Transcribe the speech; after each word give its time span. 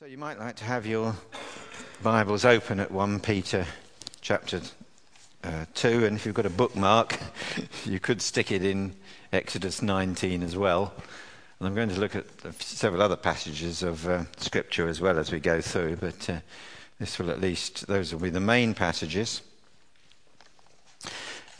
So 0.00 0.06
you 0.06 0.16
might 0.16 0.38
like 0.38 0.56
to 0.56 0.64
have 0.64 0.86
your 0.86 1.14
Bibles 2.02 2.46
open 2.46 2.80
at 2.80 2.90
1 2.90 3.20
Peter 3.20 3.66
chapter 4.22 4.62
uh, 5.44 5.66
2, 5.74 6.06
and 6.06 6.16
if 6.16 6.24
you've 6.24 6.34
got 6.34 6.46
a 6.46 6.48
bookmark, 6.48 7.18
you 7.84 8.00
could 8.00 8.22
stick 8.22 8.50
it 8.50 8.64
in 8.64 8.94
Exodus 9.30 9.82
19 9.82 10.42
as 10.42 10.56
well. 10.56 10.94
And 11.58 11.68
I'm 11.68 11.74
going 11.74 11.90
to 11.90 12.00
look 12.00 12.16
at 12.16 12.24
several 12.62 13.02
other 13.02 13.14
passages 13.14 13.82
of 13.82 14.08
uh, 14.08 14.24
Scripture 14.38 14.88
as 14.88 15.02
well 15.02 15.18
as 15.18 15.30
we 15.30 15.38
go 15.38 15.60
through, 15.60 15.96
but 15.96 16.30
uh, 16.30 16.38
this 16.98 17.18
will 17.18 17.30
at 17.30 17.42
least, 17.42 17.86
those 17.86 18.14
will 18.14 18.22
be 18.22 18.30
the 18.30 18.40
main 18.40 18.72
passages. 18.72 19.42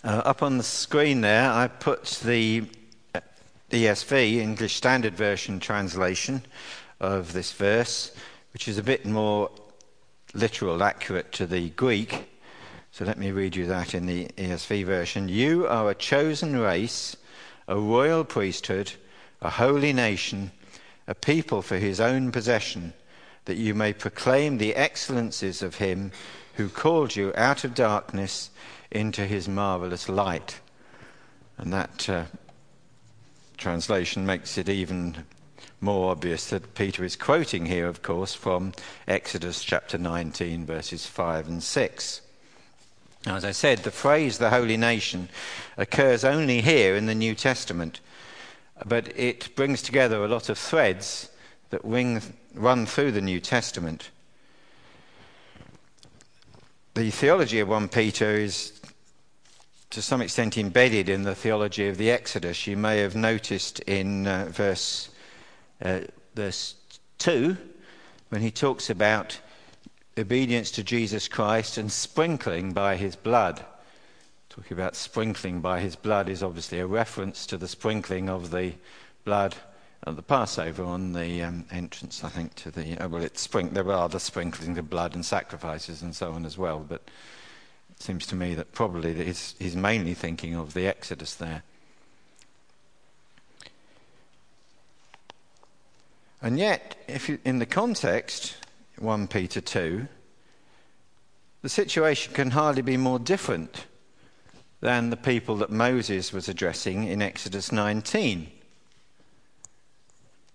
Uh, 0.03 0.23
up 0.25 0.43
on 0.43 0.57
the 0.57 0.65
screen 0.65 1.21
there, 1.21 1.51
I 1.51 1.69
put 1.69 2.05
the 2.25 2.65
uh, 3.15 3.21
ESV, 3.71 4.37
English 4.37 4.77
Standard 4.77 5.15
Version 5.15 5.61
translation 5.61 6.41
of 7.01 7.35
this 7.35 7.53
verse 7.53 8.13
which 8.53 8.69
is 8.69 8.79
a 8.79 8.83
bit 8.83 9.07
more 9.07 9.51
literal, 10.35 10.83
accurate 10.83 11.33
to 11.33 11.47
the 11.47 11.71
Greek. 11.71 12.29
So 12.93 13.05
let 13.05 13.19
me 13.19 13.31
read 13.31 13.57
you 13.57 13.67
that 13.67 13.95
in 13.95 14.07
the 14.07 14.27
ESV 14.37 14.85
version. 14.85 15.29
You 15.29 15.67
are 15.67 15.91
a 15.91 15.95
chosen 15.95 16.59
race, 16.59 17.17
a 17.69 17.77
royal 17.79 18.25
priesthood, 18.25 18.93
a 19.41 19.51
holy 19.51 19.93
nation, 19.93 20.51
a 21.07 21.15
people 21.15 21.63
for 21.63 21.77
his 21.77 22.01
own 22.01 22.33
possession, 22.33 22.93
that 23.45 23.57
you 23.57 23.75
may 23.75 23.93
proclaim 23.93 24.59
the 24.59 24.75
excellencies 24.75 25.63
of 25.63 25.77
him 25.77 26.13
who 26.55 26.69
called 26.69 27.17
you 27.17 27.33
out 27.37 27.65
of 27.65 27.75
darkness 27.75 28.51
into 28.91 29.25
his 29.25 29.49
marvelous 29.49 30.09
light. 30.09 30.61
And 31.57 31.73
that 31.73 32.09
uh, 32.09 32.25
translation 33.57 34.27
makes 34.27 34.59
it 34.59 34.69
even 34.69 35.25
more 35.81 36.11
obvious 36.11 36.51
that 36.51 36.75
Peter 36.75 37.05
is 37.05 37.17
quoting 37.17 37.67
here, 37.67 37.87
of 37.87 38.03
course, 38.03 38.35
from 38.35 38.73
Exodus 39.09 39.65
chapter 39.65 39.97
19, 39.97 40.67
verses 40.67 41.07
5 41.07 41.49
and 41.49 41.63
6. 41.63 42.21
Now, 43.27 43.37
as 43.37 43.45
I 43.45 43.53
said, 43.53 43.81
the 43.81 43.91
phrase 43.91 44.39
the 44.39 44.51
holy 44.51 44.77
nation 44.77 45.29
occurs 45.77 46.25
only 46.25 46.61
here 46.61 46.97
in 46.97 47.07
the 47.07 47.15
New 47.15 47.35
Testament, 47.35 48.01
but 48.87 49.17
it 49.19 49.55
brings 49.57 49.83
together 49.83 50.25
a 50.25 50.29
lot 50.29 50.49
of 50.49 50.59
threads 50.59 51.31
that 51.71 51.85
ring, 51.85 52.23
run 52.55 52.87
through 52.87 53.13
the 53.13 53.21
New 53.21 53.41
Testament. 53.41 54.11
The 56.95 57.11
theology 57.11 57.61
of 57.61 57.69
1 57.69 57.89
Peter 57.89 58.33
is 58.33 58.81
to 59.91 60.01
some 60.01 60.23
extent 60.23 60.57
embedded 60.57 61.09
in 61.09 61.25
the 61.25 61.35
theology 61.35 61.89
of 61.89 61.99
the 61.99 62.11
Exodus. 62.11 62.67
You 62.67 62.77
may 62.77 62.99
have 62.99 63.17
noticed 63.17 63.81
in 63.81 64.27
uh, 64.27 64.47
verse 64.51 65.10
uh, 65.83 66.01
verse 66.35 66.75
2, 67.19 67.57
when 68.31 68.43
he 68.43 68.51
talks 68.51 68.91
about 68.91 69.39
obedience 70.19 70.71
to 70.73 70.85
Jesus 70.85 71.29
Christ 71.29 71.79
and 71.79 71.91
sprinkling 71.91 72.73
by 72.73 72.97
his 72.97 73.17
blood. 73.17 73.65
Talking 74.49 74.77
about 74.77 74.97
sprinkling 74.97 75.61
by 75.61 75.81
his 75.81 75.97
blood 75.97 76.29
is 76.29 76.43
obviously 76.43 76.81
a 76.81 76.87
reference 76.87 77.47
to 77.47 77.57
the 77.57 77.69
sprinkling 77.69 78.29
of 78.29 78.51
the 78.51 78.75
blood 79.25 79.57
at 80.07 80.17
the 80.17 80.23
Passover 80.23 80.85
on 80.85 81.13
the 81.13 81.43
um, 81.43 81.67
entrance, 81.71 82.25
I 82.25 82.31
think, 82.31 82.55
to 82.57 82.71
the. 82.71 82.99
Uh, 82.99 83.09
well, 83.09 83.23
it's 83.23 83.47
sprink- 83.47 83.73
there 83.73 83.91
are 83.93 84.09
the 84.09 84.21
sprinkling 84.21 84.77
of 84.79 84.91
blood 84.91 85.15
and 85.15 85.25
sacrifices 85.25 86.03
and 86.03 86.15
so 86.15 86.33
on 86.33 86.45
as 86.45 86.59
well, 86.59 86.81
but 86.81 87.03
it 87.91 88.03
seems 88.03 88.27
to 88.29 88.35
me 88.35 88.55
that 88.55 88.73
probably 88.73 89.13
that 89.13 89.27
he's, 89.27 89.55
he's 89.59 89.77
mainly 89.77 90.15
thinking 90.15 90.55
of 90.55 90.75
the 90.75 90.87
Exodus 90.87 91.35
there. 91.35 91.63
And 96.43 96.59
yet, 96.59 96.97
if 97.07 97.29
you, 97.29 97.39
in 97.45 97.59
the 97.59 97.67
context, 97.67 98.57
1 98.99 99.29
Peter 99.29 99.61
2, 99.61 100.09
the 101.63 101.69
situation 101.69 102.33
can 102.33 102.51
hardly 102.51 102.83
be 102.83 102.97
more 102.97 103.19
different 103.19 103.87
than 104.81 105.11
the 105.11 105.17
people 105.17 105.57
that 105.57 105.71
Moses 105.71 106.33
was 106.33 106.49
addressing 106.49 107.05
in 107.05 107.21
Exodus 107.21 107.71
19. 107.71 108.51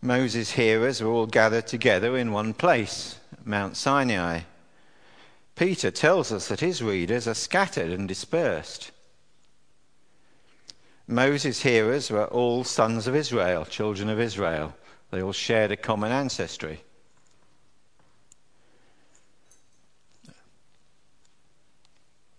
Moses' 0.01 0.51
hearers 0.51 1.01
were 1.01 1.11
all 1.11 1.27
gathered 1.27 1.67
together 1.67 2.17
in 2.17 2.31
one 2.31 2.53
place, 2.53 3.19
Mount 3.43 3.77
Sinai. 3.77 4.41
Peter 5.55 5.91
tells 5.91 6.31
us 6.31 6.47
that 6.47 6.59
his 6.59 6.81
readers 6.81 7.27
are 7.27 7.35
scattered 7.35 7.91
and 7.91 8.07
dispersed. 8.07 8.91
Moses' 11.07 11.61
hearers 11.61 12.09
were 12.09 12.25
all 12.25 12.63
sons 12.63 13.05
of 13.07 13.15
Israel, 13.15 13.65
children 13.65 14.09
of 14.09 14.19
Israel. 14.19 14.75
They 15.15 15.23
all 15.23 15.31
shared 15.31 15.71
a 15.71 15.77
common 15.77 16.11
ancestry. 16.11 16.81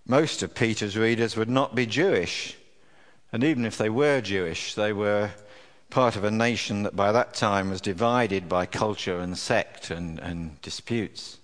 Most 0.06 0.42
of 0.42 0.54
Peter's 0.54 0.94
readers 0.94 1.38
would 1.38 1.48
not 1.48 1.74
be 1.74 1.86
Jewish. 1.86 2.54
And 3.32 3.42
even 3.42 3.64
if 3.64 3.78
they 3.78 3.88
were 3.88 4.20
Jewish, 4.20 4.74
they 4.74 4.92
were 4.92 5.30
part 5.88 6.16
of 6.16 6.24
a 6.24 6.30
nation 6.30 6.82
that 6.82 6.94
by 6.94 7.12
that 7.12 7.32
time 7.32 7.70
was 7.70 7.80
divided 7.80 8.46
by 8.46 8.66
culture 8.66 9.20
and 9.20 9.38
sect 9.38 9.90
and, 9.90 10.18
and 10.18 10.60
disputes. 10.60 11.38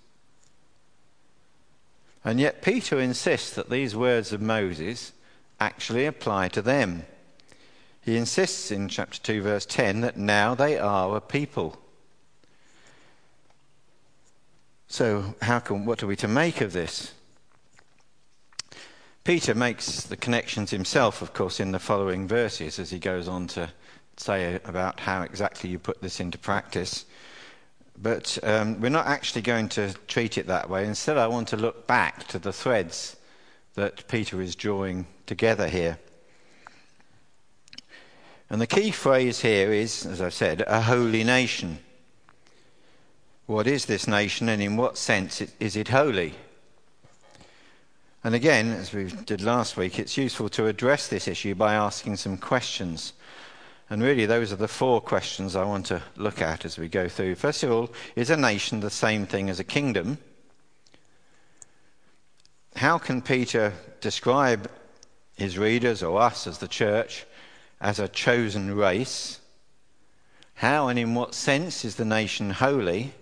And 2.23 2.39
yet, 2.39 2.61
Peter 2.61 2.99
insists 2.99 3.49
that 3.55 3.71
these 3.71 3.95
words 3.95 4.33
of 4.33 4.39
Moses 4.39 5.13
actually 5.59 6.05
apply 6.05 6.49
to 6.49 6.61
them. 6.61 7.07
He 8.03 8.17
insists 8.17 8.69
in 8.69 8.89
chapter 8.89 9.19
2, 9.19 9.41
verse 9.41 9.65
10, 9.65 10.01
that 10.01 10.17
now 10.17 10.55
they 10.55 10.77
are 10.77 11.15
a 11.15 11.21
people. 11.21 11.77
So, 14.87 15.35
how 15.41 15.59
can, 15.59 15.85
what 15.85 16.03
are 16.03 16.07
we 16.07 16.17
to 16.17 16.27
make 16.27 16.59
of 16.59 16.73
this? 16.73 17.13
Peter 19.23 19.55
makes 19.55 20.01
the 20.01 20.17
connections 20.17 20.69
himself, 20.71 21.21
of 21.21 21.33
course, 21.33 21.61
in 21.61 21.71
the 21.71 21.79
following 21.79 22.27
verses 22.27 22.77
as 22.77 22.91
he 22.91 22.99
goes 22.99 23.29
on 23.29 23.47
to 23.47 23.69
say 24.17 24.59
about 24.65 24.99
how 24.99 25.21
exactly 25.21 25.69
you 25.69 25.79
put 25.79 26.01
this 26.01 26.19
into 26.19 26.37
practice. 26.37 27.05
But 27.97 28.37
um, 28.43 28.81
we're 28.81 28.89
not 28.89 29.07
actually 29.07 29.43
going 29.43 29.69
to 29.69 29.93
treat 30.07 30.37
it 30.37 30.47
that 30.47 30.69
way. 30.69 30.85
Instead, 30.85 31.17
I 31.17 31.27
want 31.27 31.47
to 31.49 31.57
look 31.57 31.87
back 31.87 32.27
to 32.27 32.39
the 32.39 32.51
threads 32.51 33.15
that 33.75 34.05
Peter 34.09 34.41
is 34.41 34.55
drawing 34.55 35.07
together 35.25 35.69
here. 35.69 35.97
And 38.49 38.61
the 38.61 38.67
key 38.67 38.91
phrase 38.91 39.41
here 39.41 39.71
is, 39.71 40.05
as 40.05 40.21
I've 40.21 40.33
said, 40.33 40.63
a 40.67 40.81
holy 40.81 41.23
nation. 41.23 41.79
What 43.45 43.67
is 43.67 43.85
this 43.85 44.07
nation 44.07 44.47
and 44.49 44.61
in 44.61 44.77
what 44.77 44.97
sense 44.97 45.41
is 45.59 45.75
it 45.75 45.89
holy? 45.89 46.35
And 48.23 48.35
again, 48.35 48.71
as 48.71 48.93
we 48.93 49.05
did 49.05 49.41
last 49.41 49.75
week, 49.75 49.99
it's 49.99 50.17
useful 50.17 50.47
to 50.49 50.67
address 50.67 51.07
this 51.07 51.27
issue 51.27 51.55
by 51.55 51.73
asking 51.73 52.15
some 52.17 52.37
questions. 52.37 53.13
And 53.89 54.01
really, 54.01 54.25
those 54.25 54.53
are 54.53 54.57
the 54.57 54.69
four 54.69 55.01
questions 55.01 55.57
I 55.57 55.65
want 55.65 55.87
to 55.87 56.01
look 56.15 56.41
at 56.41 56.63
as 56.63 56.77
we 56.77 56.87
go 56.87 57.09
through. 57.09 57.35
First 57.35 57.63
of 57.63 57.71
all, 57.71 57.89
is 58.15 58.29
a 58.29 58.37
nation 58.37 58.79
the 58.79 58.89
same 58.89 59.25
thing 59.25 59.49
as 59.49 59.59
a 59.59 59.65
kingdom? 59.65 60.19
How 62.77 62.97
can 62.97 63.21
Peter 63.21 63.73
describe 63.99 64.71
his 65.35 65.57
readers 65.57 66.01
or 66.01 66.21
us 66.21 66.47
as 66.47 66.59
the 66.59 66.67
church 66.67 67.25
as 67.83 67.99
a 67.99 68.07
chosen 68.07 68.73
race? 68.73 69.39
How 70.55 70.87
and 70.87 70.97
in 70.97 71.13
what 71.13 71.35
sense 71.35 71.83
is 71.83 71.95
the 71.95 72.05
nation 72.05 72.51
holy? 72.51 73.13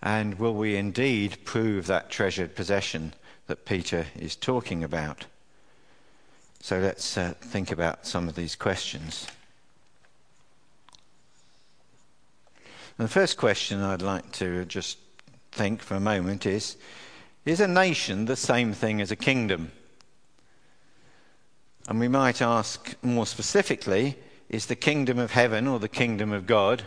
And 0.00 0.38
will 0.38 0.54
we 0.54 0.76
indeed 0.76 1.38
prove 1.44 1.88
that 1.88 2.08
treasured 2.08 2.54
possession 2.54 3.14
that 3.48 3.66
Peter 3.66 4.06
is 4.16 4.36
talking 4.36 4.84
about? 4.84 5.26
So 6.60 6.78
let's 6.78 7.18
uh, 7.18 7.34
think 7.40 7.72
about 7.72 8.06
some 8.06 8.28
of 8.28 8.36
these 8.36 8.54
questions. 8.54 9.26
And 12.96 13.08
the 13.08 13.12
first 13.12 13.36
question 13.36 13.80
I'd 13.80 14.02
like 14.02 14.30
to 14.32 14.64
just 14.66 14.98
think 15.50 15.82
for 15.82 15.96
a 15.96 16.00
moment 16.00 16.46
is 16.46 16.76
Is 17.44 17.58
a 17.58 17.66
nation 17.66 18.26
the 18.26 18.36
same 18.36 18.72
thing 18.72 19.00
as 19.00 19.10
a 19.10 19.16
kingdom? 19.16 19.72
And 21.88 21.98
we 21.98 22.08
might 22.08 22.40
ask 22.40 22.94
more 23.02 23.26
specifically 23.26 24.16
is 24.48 24.66
the 24.66 24.76
kingdom 24.76 25.18
of 25.18 25.32
heaven 25.32 25.66
or 25.66 25.78
the 25.78 25.88
kingdom 25.88 26.32
of 26.32 26.46
God, 26.46 26.84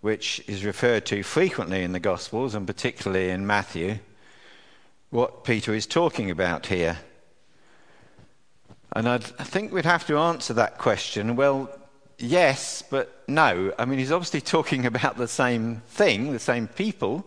which 0.00 0.42
is 0.48 0.64
referred 0.64 1.06
to 1.06 1.22
frequently 1.22 1.82
in 1.82 1.92
the 1.92 2.00
Gospels 2.00 2.54
and 2.54 2.66
particularly 2.66 3.30
in 3.30 3.46
Matthew, 3.46 3.98
what 5.10 5.44
Peter 5.44 5.74
is 5.74 5.86
talking 5.86 6.30
about 6.30 6.66
here? 6.66 6.98
And 8.92 9.08
I'd, 9.08 9.24
I 9.38 9.44
think 9.44 9.72
we'd 9.72 9.84
have 9.84 10.06
to 10.06 10.18
answer 10.18 10.54
that 10.54 10.78
question 10.78 11.36
well, 11.36 11.70
yes, 12.18 12.82
but 12.82 13.22
no. 13.28 13.72
I 13.78 13.84
mean, 13.84 13.98
he's 13.98 14.12
obviously 14.12 14.40
talking 14.56 14.86
about 14.86 15.16
the 15.16 15.28
same 15.28 15.82
thing, 15.86 16.32
the 16.32 16.38
same 16.38 16.66
people, 16.66 17.24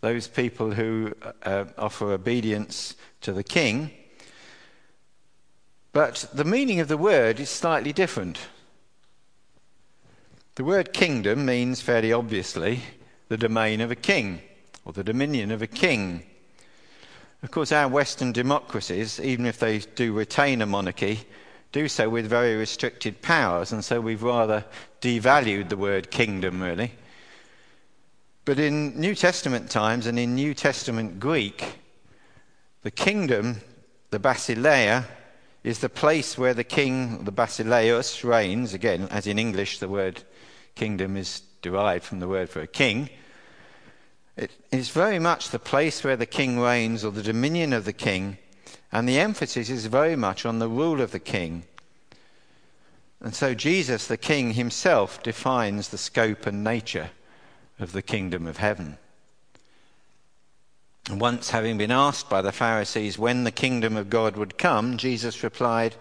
those 0.00 0.28
people 0.28 0.72
who 0.72 1.12
uh, 1.42 1.64
offer 1.76 2.12
obedience 2.12 2.94
to 3.22 3.32
the 3.32 3.44
king. 3.44 3.90
But 5.94 6.28
the 6.34 6.44
meaning 6.44 6.80
of 6.80 6.88
the 6.88 6.96
word 6.96 7.38
is 7.38 7.48
slightly 7.48 7.92
different. 7.92 8.40
The 10.56 10.64
word 10.64 10.92
kingdom 10.92 11.46
means, 11.46 11.80
fairly 11.80 12.12
obviously, 12.12 12.80
the 13.28 13.36
domain 13.36 13.80
of 13.80 13.92
a 13.92 13.96
king 13.96 14.40
or 14.84 14.92
the 14.92 15.04
dominion 15.04 15.52
of 15.52 15.62
a 15.62 15.68
king. 15.68 16.24
Of 17.44 17.52
course, 17.52 17.70
our 17.70 17.86
Western 17.86 18.32
democracies, 18.32 19.20
even 19.20 19.46
if 19.46 19.60
they 19.60 19.78
do 19.78 20.12
retain 20.12 20.62
a 20.62 20.66
monarchy, 20.66 21.20
do 21.70 21.86
so 21.86 22.08
with 22.08 22.26
very 22.26 22.56
restricted 22.56 23.22
powers, 23.22 23.70
and 23.70 23.84
so 23.84 24.00
we've 24.00 24.24
rather 24.24 24.64
devalued 25.00 25.68
the 25.68 25.76
word 25.76 26.10
kingdom, 26.10 26.60
really. 26.60 26.90
But 28.44 28.58
in 28.58 28.98
New 28.98 29.14
Testament 29.14 29.70
times 29.70 30.06
and 30.06 30.18
in 30.18 30.34
New 30.34 30.54
Testament 30.54 31.20
Greek, 31.20 31.78
the 32.82 32.90
kingdom, 32.90 33.60
the 34.10 34.18
basileia, 34.18 35.04
is 35.64 35.80
the 35.80 35.88
place 35.88 36.38
where 36.38 36.54
the 36.54 36.62
king, 36.62 37.24
the 37.24 37.32
basileus, 37.32 38.22
reigns. 38.22 38.74
Again, 38.74 39.08
as 39.10 39.26
in 39.26 39.38
English, 39.38 39.78
the 39.78 39.88
word 39.88 40.22
kingdom 40.74 41.16
is 41.16 41.42
derived 41.62 42.04
from 42.04 42.20
the 42.20 42.28
word 42.28 42.50
for 42.50 42.60
a 42.60 42.66
king. 42.66 43.08
It 44.36 44.50
is 44.70 44.90
very 44.90 45.18
much 45.18 45.48
the 45.48 45.58
place 45.58 46.04
where 46.04 46.16
the 46.16 46.26
king 46.26 46.60
reigns 46.60 47.04
or 47.04 47.10
the 47.10 47.22
dominion 47.22 47.72
of 47.72 47.84
the 47.86 47.92
king 47.92 48.38
and 48.92 49.08
the 49.08 49.18
emphasis 49.18 49.70
is 49.70 49.86
very 49.86 50.14
much 50.14 50.46
on 50.46 50.60
the 50.60 50.68
rule 50.68 51.00
of 51.00 51.10
the 51.10 51.18
king. 51.18 51.64
And 53.20 53.34
so 53.34 53.54
Jesus, 53.54 54.06
the 54.06 54.16
king 54.16 54.52
himself, 54.52 55.20
defines 55.22 55.88
the 55.88 55.98
scope 55.98 56.46
and 56.46 56.62
nature 56.62 57.10
of 57.80 57.90
the 57.90 58.02
kingdom 58.02 58.46
of 58.46 58.58
heaven. 58.58 58.98
Once 61.10 61.50
having 61.50 61.76
been 61.76 61.90
asked 61.90 62.30
by 62.30 62.40
the 62.40 62.52
Pharisees 62.52 63.18
when 63.18 63.44
the 63.44 63.50
kingdom 63.50 63.94
of 63.94 64.08
God 64.08 64.36
would 64.36 64.56
come, 64.56 64.96
Jesus 64.96 65.42
replied, 65.42 65.94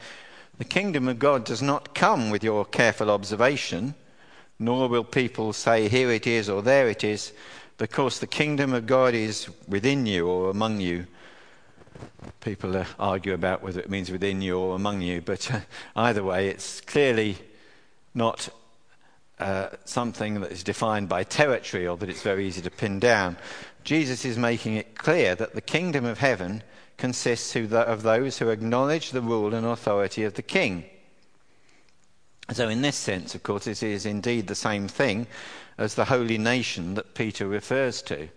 The 0.60 0.64
kingdom 0.64 1.10
of 1.10 1.20
God 1.20 1.44
does 1.44 1.62
not 1.62 1.94
come 1.94 2.30
with 2.30 2.42
your 2.42 2.64
careful 2.64 3.12
observation, 3.12 3.96
nor 4.58 4.88
will 4.88 5.04
people 5.04 5.52
say, 5.52 5.90
Here 5.90 6.10
it 6.10 6.26
is 6.26 6.48
or 6.48 6.62
there 6.62 6.88
it 6.88 7.04
is, 7.04 7.34
because 7.78 8.20
the 8.20 8.28
kingdom 8.28 8.74
of 8.74 8.86
God 8.86 9.14
is 9.14 9.50
within 9.68 10.06
you 10.06 10.28
or 10.28 10.50
among 10.50 10.80
you. 10.80 11.06
People 12.40 12.78
uh, 12.78 12.86
argue 12.98 13.34
about 13.34 13.62
whether 13.62 13.82
it 13.82 13.90
means 13.90 14.10
within 14.10 14.42
you 14.42 14.58
or 14.58 14.76
among 14.76 15.02
you, 15.02 15.20
but 15.22 15.52
uh, 15.52 15.60
either 15.98 16.24
way, 16.24 16.48
it's 16.48 16.80
clearly 16.80 17.38
not 18.16 18.48
uh, 19.44 19.76
something 19.84 20.40
that 20.40 20.54
is 20.54 20.64
defined 20.64 21.10
by 21.10 21.24
territory 21.24 21.86
or 21.86 21.98
that 21.98 22.10
it's 22.10 22.22
very 22.22 22.48
easy 22.48 22.62
to 22.62 22.72
pin 22.72 22.98
down. 22.98 23.36
Jesus 23.84 24.24
is 24.24 24.38
making 24.38 24.76
it 24.76 24.96
clear 24.96 25.36
that 25.36 25.54
the 25.54 25.62
kingdom 25.62 26.06
of 26.06 26.20
heaven 26.20 26.64
consists 26.98 27.54
of 27.54 28.04
those 28.04 28.38
who 28.38 28.50
acknowledge 28.50 29.12
the 29.12 29.22
rule 29.22 29.54
and 29.54 29.66
authority 29.66 30.24
of 30.24 30.36
the 30.36 30.42
king. 30.42 30.86
So, 32.54 32.70
in 32.70 32.82
this 32.82 32.96
sense, 32.96 33.36
of 33.36 33.44
course, 33.44 33.68
it 33.68 33.84
is 33.84 34.06
indeed 34.06 34.48
the 34.48 34.56
same 34.56 34.88
thing 34.88 35.28
as 35.78 35.96
the 35.96 36.06
holy 36.06 36.38
nation 36.38 36.94
that 36.96 37.14
Peter 37.14 37.46
refers 37.46 38.02
to. 38.04 38.30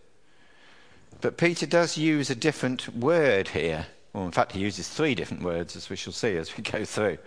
But 1.20 1.36
Peter 1.36 1.66
does 1.66 1.96
use 1.96 2.30
a 2.30 2.34
different 2.34 2.94
word 2.96 3.48
here. 3.48 3.86
Well, 4.12 4.24
in 4.24 4.32
fact, 4.32 4.52
he 4.52 4.60
uses 4.60 4.88
three 4.88 5.14
different 5.14 5.44
words, 5.44 5.76
as 5.76 5.88
we 5.88 5.96
shall 5.96 6.12
see 6.12 6.36
as 6.36 6.56
we 6.56 6.64
go 6.64 6.84
through. 6.84 7.18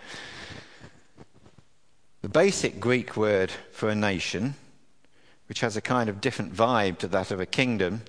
The 2.22 2.30
basic 2.30 2.82
Greek 2.82 3.16
word 3.16 3.50
for 3.72 3.88
a 3.88 3.96
nation, 3.96 4.56
which 5.48 5.62
has 5.62 5.78
a 5.78 5.82
kind 5.82 6.10
of 6.10 6.20
different 6.20 6.54
vibe 6.54 6.98
to 6.98 7.08
that 7.08 7.32
of 7.32 7.40
a 7.40 7.46
kingdom, 7.46 8.02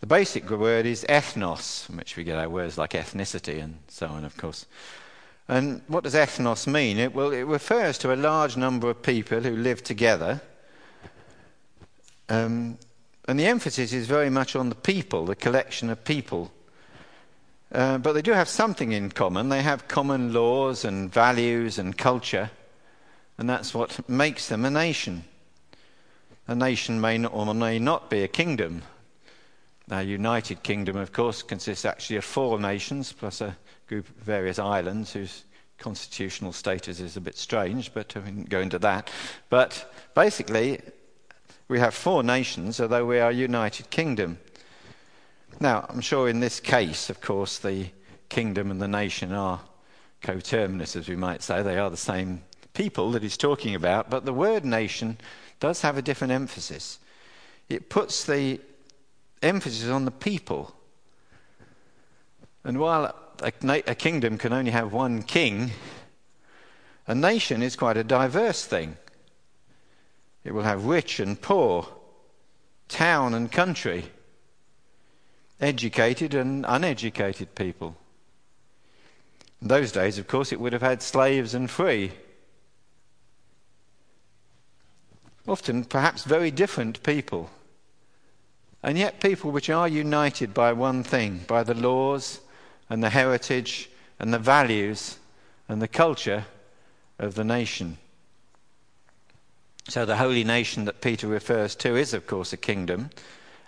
the 0.00 0.06
basic 0.06 0.48
word 0.50 0.84
is 0.84 1.04
ethnos, 1.08 1.84
from 1.84 1.96
which 1.96 2.14
we 2.14 2.24
get 2.24 2.38
our 2.38 2.48
words 2.48 2.76
like 2.76 2.90
ethnicity 2.90 3.62
and 3.62 3.78
so 3.88 4.06
on, 4.06 4.24
of 4.24 4.36
course. 4.36 4.66
And 5.48 5.80
what 5.88 6.04
does 6.04 6.14
ethnos 6.14 6.66
mean? 6.66 6.98
It, 6.98 7.14
well, 7.14 7.32
it 7.32 7.42
refers 7.42 7.96
to 7.98 8.12
a 8.12 8.16
large 8.16 8.56
number 8.56 8.90
of 8.90 9.02
people 9.02 9.40
who 9.40 9.56
live 9.56 9.82
together. 9.82 10.42
Um, 12.28 12.78
and 13.26 13.40
the 13.40 13.46
emphasis 13.46 13.94
is 13.94 14.06
very 14.06 14.28
much 14.28 14.54
on 14.54 14.68
the 14.68 14.74
people, 14.74 15.24
the 15.24 15.34
collection 15.34 15.88
of 15.88 16.04
people. 16.04 16.52
Uh, 17.72 17.96
but 17.96 18.12
they 18.12 18.22
do 18.22 18.32
have 18.32 18.48
something 18.48 18.92
in 18.92 19.10
common. 19.10 19.48
They 19.48 19.62
have 19.62 19.88
common 19.88 20.34
laws 20.34 20.84
and 20.84 21.10
values 21.10 21.78
and 21.78 21.96
culture, 21.96 22.50
and 23.38 23.48
that's 23.48 23.72
what 23.72 24.08
makes 24.08 24.48
them 24.48 24.64
a 24.64 24.70
nation. 24.70 25.24
A 26.48 26.54
nation 26.54 27.00
may 27.00 27.18
not, 27.18 27.32
or 27.32 27.54
may 27.54 27.78
not 27.78 28.10
be 28.10 28.22
a 28.22 28.28
kingdom. 28.28 28.82
Our 29.90 30.02
United 30.02 30.62
Kingdom, 30.62 30.96
of 30.96 31.12
course, 31.12 31.42
consists 31.42 31.84
actually 31.84 32.16
of 32.16 32.24
four 32.24 32.60
nations 32.60 33.12
plus 33.12 33.40
a 33.40 33.56
group 33.86 34.08
of 34.08 34.16
various 34.16 34.58
islands 34.58 35.12
whose 35.12 35.44
constitutional 35.78 36.52
status 36.52 37.00
is 37.00 37.16
a 37.16 37.20
bit 37.20 37.38
strange, 37.38 37.94
but 37.94 38.14
I 38.16 38.20
won't 38.20 38.48
go 38.48 38.60
into 38.60 38.78
that. 38.80 39.10
But 39.48 39.92
basically, 40.14 40.80
we 41.68 41.78
have 41.78 41.94
four 41.94 42.22
nations, 42.22 42.80
although 42.80 43.06
we 43.06 43.20
are 43.20 43.30
a 43.30 43.34
united 43.34 43.88
kingdom. 43.90 44.38
Now, 45.60 45.86
I'm 45.88 46.00
sure 46.00 46.28
in 46.28 46.40
this 46.40 46.60
case, 46.60 47.08
of 47.08 47.20
course, 47.20 47.58
the 47.58 47.86
kingdom 48.28 48.70
and 48.70 48.82
the 48.82 48.88
nation 48.88 49.32
are 49.32 49.60
coterminous, 50.22 50.96
as 50.96 51.08
we 51.08 51.16
might 51.16 51.42
say. 51.42 51.62
They 51.62 51.78
are 51.78 51.90
the 51.90 51.96
same 51.96 52.42
people 52.78 53.10
that 53.10 53.24
he's 53.24 53.36
talking 53.36 53.74
about, 53.74 54.08
but 54.08 54.24
the 54.24 54.32
word 54.32 54.64
nation 54.64 55.18
does 55.58 55.80
have 55.80 55.98
a 55.98 56.02
different 56.02 56.32
emphasis. 56.32 57.00
It 57.68 57.90
puts 57.90 58.22
the 58.22 58.60
emphasis 59.42 59.88
on 59.88 60.04
the 60.04 60.12
people. 60.12 60.72
And 62.62 62.78
while 62.78 63.12
a, 63.42 63.52
a, 63.84 63.94
kingdom 63.96 64.38
can 64.38 64.52
only 64.52 64.70
have 64.70 64.92
one 64.92 65.24
king, 65.24 65.72
a 67.08 67.16
nation 67.16 67.64
is 67.64 67.74
quite 67.74 67.96
a 67.96 68.04
diverse 68.04 68.64
thing. 68.64 68.96
It 70.44 70.54
will 70.54 70.62
have 70.62 70.84
rich 70.84 71.18
and 71.18 71.40
poor, 71.40 71.88
town 72.86 73.34
and 73.34 73.50
country, 73.50 74.04
educated 75.60 76.32
and 76.32 76.64
uneducated 76.68 77.56
people. 77.56 77.96
In 79.60 79.66
those 79.66 79.90
days, 79.90 80.16
of 80.16 80.28
course, 80.28 80.52
it 80.52 80.60
would 80.60 80.72
have 80.72 80.82
had 80.82 81.02
slaves 81.02 81.54
and 81.54 81.68
free. 81.68 82.12
Often, 85.48 85.84
perhaps 85.84 86.24
very 86.24 86.50
different 86.50 87.02
people. 87.02 87.48
And 88.82 88.98
yet, 88.98 89.20
people 89.20 89.50
which 89.50 89.70
are 89.70 89.88
united 89.88 90.52
by 90.52 90.74
one 90.74 91.02
thing, 91.02 91.44
by 91.48 91.62
the 91.62 91.74
laws 91.74 92.40
and 92.90 93.02
the 93.02 93.10
heritage 93.10 93.90
and 94.18 94.32
the 94.32 94.38
values 94.38 95.18
and 95.66 95.80
the 95.80 95.88
culture 95.88 96.44
of 97.18 97.34
the 97.34 97.44
nation. 97.44 97.96
So, 99.88 100.04
the 100.04 100.18
holy 100.18 100.44
nation 100.44 100.84
that 100.84 101.00
Peter 101.00 101.26
refers 101.26 101.74
to 101.76 101.96
is, 101.96 102.12
of 102.12 102.26
course, 102.26 102.52
a 102.52 102.58
kingdom, 102.58 103.08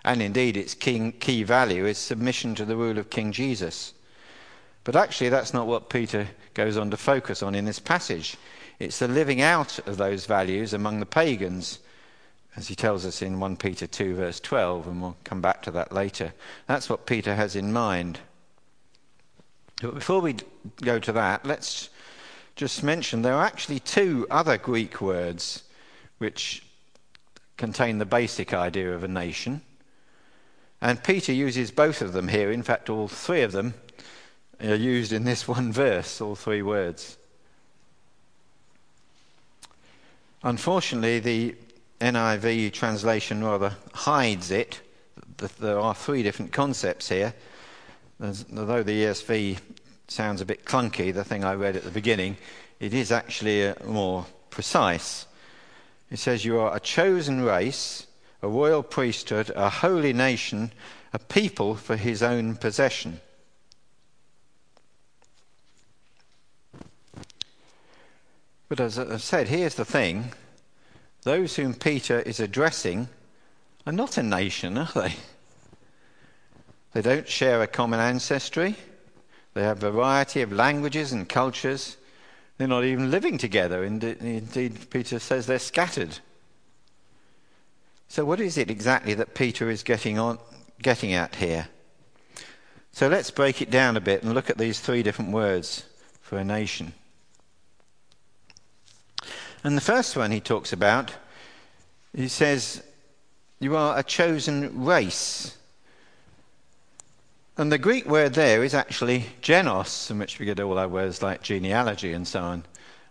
and 0.05 0.21
indeed 0.21 0.55
its 0.55 0.75
key 0.75 1.43
value 1.43 1.87
is 1.87 1.97
submission 1.97 2.53
to 2.55 2.65
the 2.65 2.77
rule 2.77 2.99
of 2.99 3.09
King 3.09 3.31
Jesus. 3.31 3.93
But 4.83 4.95
actually, 4.95 5.29
that's 5.29 5.53
not 5.53 5.67
what 5.67 5.89
Peter 5.89 6.27
goes 6.53 6.77
on 6.77 6.91
to 6.91 6.97
focus 6.97 7.41
on 7.41 7.55
in 7.55 7.65
this 7.65 7.79
passage. 7.79 8.37
It's 8.81 8.97
the 8.97 9.07
living 9.07 9.41
out 9.41 9.77
of 9.87 9.97
those 9.97 10.25
values 10.25 10.73
among 10.73 10.99
the 10.99 11.05
pagans, 11.05 11.77
as 12.55 12.67
he 12.67 12.73
tells 12.73 13.05
us 13.05 13.21
in 13.21 13.39
1 13.39 13.57
Peter 13.57 13.85
2, 13.85 14.15
verse 14.15 14.39
12, 14.39 14.87
and 14.87 14.99
we'll 14.99 15.17
come 15.23 15.39
back 15.39 15.61
to 15.61 15.71
that 15.71 15.91
later. 15.91 16.33
That's 16.65 16.89
what 16.89 17.05
Peter 17.05 17.35
has 17.35 17.55
in 17.55 17.71
mind. 17.71 18.17
But 19.83 19.93
before 19.93 20.19
we 20.19 20.37
go 20.81 20.97
to 20.97 21.11
that, 21.11 21.45
let's 21.45 21.89
just 22.55 22.81
mention 22.81 23.21
there 23.21 23.35
are 23.35 23.45
actually 23.45 23.81
two 23.81 24.25
other 24.31 24.57
Greek 24.57 24.99
words 24.99 25.61
which 26.17 26.63
contain 27.57 27.99
the 27.99 28.05
basic 28.05 28.51
idea 28.51 28.95
of 28.95 29.03
a 29.03 29.07
nation. 29.07 29.61
And 30.81 31.03
Peter 31.03 31.31
uses 31.33 31.69
both 31.69 32.01
of 32.01 32.13
them 32.13 32.29
here. 32.29 32.51
In 32.51 32.63
fact, 32.63 32.89
all 32.89 33.07
three 33.07 33.43
of 33.43 33.51
them 33.51 33.75
are 34.59 34.73
used 34.73 35.13
in 35.13 35.23
this 35.23 35.47
one 35.47 35.71
verse, 35.71 36.19
all 36.19 36.35
three 36.35 36.63
words. 36.63 37.17
Unfortunately, 40.43 41.19
the 41.19 41.55
NIV 41.99 42.73
translation 42.73 43.43
rather 43.43 43.75
hides 43.93 44.49
it. 44.49 44.81
There 45.59 45.79
are 45.79 45.93
three 45.93 46.23
different 46.23 46.51
concepts 46.51 47.09
here. 47.09 47.33
although 48.19 48.83
the 48.83 49.03
ESV 49.03 49.59
sounds 50.07 50.41
a 50.41 50.45
bit 50.45 50.65
clunky, 50.65 51.13
the 51.13 51.23
thing 51.23 51.43
I 51.43 51.53
read 51.53 51.75
at 51.75 51.83
the 51.83 51.91
beginning, 51.91 52.37
it 52.79 52.93
is 52.93 53.11
actually 53.11 53.67
uh, 53.67 53.75
more 53.85 54.25
precise. 54.49 55.27
It 56.09 56.17
says, 56.17 56.43
You 56.43 56.59
are 56.59 56.75
a 56.75 56.79
chosen 56.79 57.43
race, 57.43 58.07
a 58.41 58.47
royal 58.47 58.81
priesthood, 58.81 59.51
a 59.55 59.69
holy 59.69 60.11
nation, 60.11 60.71
a 61.13 61.19
people 61.19 61.75
for 61.75 61.95
his 61.95 62.23
own 62.23 62.55
possession. 62.55 63.21
But 68.71 68.79
as 68.79 68.97
I 68.97 69.17
said, 69.17 69.49
here's 69.49 69.75
the 69.75 69.83
thing 69.83 70.31
those 71.23 71.57
whom 71.57 71.73
Peter 71.73 72.21
is 72.21 72.39
addressing 72.39 73.09
are 73.85 73.91
not 73.91 74.17
a 74.17 74.23
nation, 74.23 74.77
are 74.77 74.89
they? 74.95 75.15
They 76.93 77.01
don't 77.01 77.27
share 77.27 77.61
a 77.61 77.67
common 77.67 77.99
ancestry. 77.99 78.77
They 79.55 79.63
have 79.63 79.83
a 79.83 79.91
variety 79.91 80.41
of 80.41 80.53
languages 80.53 81.11
and 81.11 81.27
cultures. 81.27 81.97
They're 82.57 82.65
not 82.65 82.85
even 82.85 83.11
living 83.11 83.37
together. 83.37 83.83
Indeed, 83.83 84.89
Peter 84.89 85.19
says 85.19 85.47
they're 85.47 85.59
scattered. 85.59 86.19
So, 88.07 88.23
what 88.23 88.39
is 88.39 88.57
it 88.57 88.71
exactly 88.71 89.13
that 89.15 89.35
Peter 89.35 89.69
is 89.69 89.83
getting, 89.83 90.17
on, 90.17 90.39
getting 90.81 91.11
at 91.11 91.35
here? 91.35 91.67
So, 92.93 93.09
let's 93.09 93.31
break 93.31 93.61
it 93.61 93.69
down 93.69 93.97
a 93.97 94.01
bit 94.01 94.23
and 94.23 94.33
look 94.33 94.49
at 94.49 94.57
these 94.57 94.79
three 94.79 95.03
different 95.03 95.33
words 95.33 95.83
for 96.21 96.37
a 96.37 96.45
nation. 96.45 96.93
And 99.63 99.77
the 99.77 99.81
first 99.81 100.17
one 100.17 100.31
he 100.31 100.39
talks 100.39 100.73
about, 100.73 101.13
he 102.15 102.27
says, 102.27 102.83
You 103.59 103.75
are 103.75 103.97
a 103.97 104.03
chosen 104.03 104.85
race. 104.85 105.57
And 107.57 107.71
the 107.71 107.77
Greek 107.77 108.07
word 108.07 108.33
there 108.33 108.63
is 108.63 108.73
actually 108.73 109.25
genos, 109.41 110.07
from 110.07 110.19
which 110.19 110.39
we 110.39 110.45
get 110.45 110.59
all 110.59 110.79
our 110.79 110.87
words 110.87 111.21
like 111.21 111.43
genealogy 111.43 112.13
and 112.13 112.27
so 112.27 112.41
on. 112.41 112.63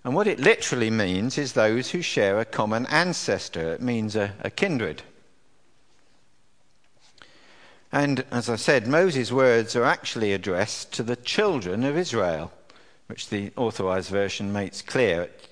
And 0.02 0.14
what 0.14 0.26
it 0.26 0.40
literally 0.40 0.90
means 0.90 1.36
is 1.36 1.52
those 1.52 1.90
who 1.90 2.02
share 2.02 2.40
a 2.40 2.44
common 2.44 2.86
ancestor. 2.86 3.74
It 3.74 3.82
means 3.82 4.16
a, 4.16 4.32
a 4.40 4.50
kindred. 4.50 5.02
And 7.92 8.24
as 8.30 8.48
I 8.48 8.56
said, 8.56 8.86
Moses' 8.86 9.30
words 9.30 9.76
are 9.76 9.84
actually 9.84 10.32
addressed 10.32 10.92
to 10.94 11.02
the 11.02 11.16
children 11.16 11.84
of 11.84 11.96
Israel, 11.96 12.52
which 13.08 13.28
the 13.28 13.52
authorized 13.56 14.10
version 14.10 14.52
makes 14.52 14.80
clear. 14.80 15.22
It, 15.22 15.49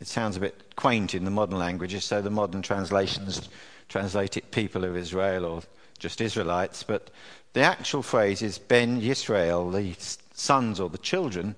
it 0.00 0.06
sounds 0.06 0.36
a 0.36 0.40
bit 0.40 0.76
quaint 0.76 1.14
in 1.14 1.24
the 1.24 1.30
modern 1.30 1.58
languages, 1.58 2.04
so 2.04 2.20
the 2.20 2.30
modern 2.30 2.62
translations 2.62 3.48
translate 3.88 4.36
it 4.36 4.50
people 4.50 4.84
of 4.84 4.96
Israel 4.96 5.44
or 5.44 5.62
just 5.98 6.20
Israelites, 6.20 6.82
but 6.82 7.10
the 7.52 7.60
actual 7.60 8.02
phrase 8.02 8.42
is 8.42 8.58
Ben 8.58 9.00
Yisrael, 9.00 9.72
the 9.72 9.94
sons 10.34 10.80
or 10.80 10.88
the 10.88 10.98
children 10.98 11.54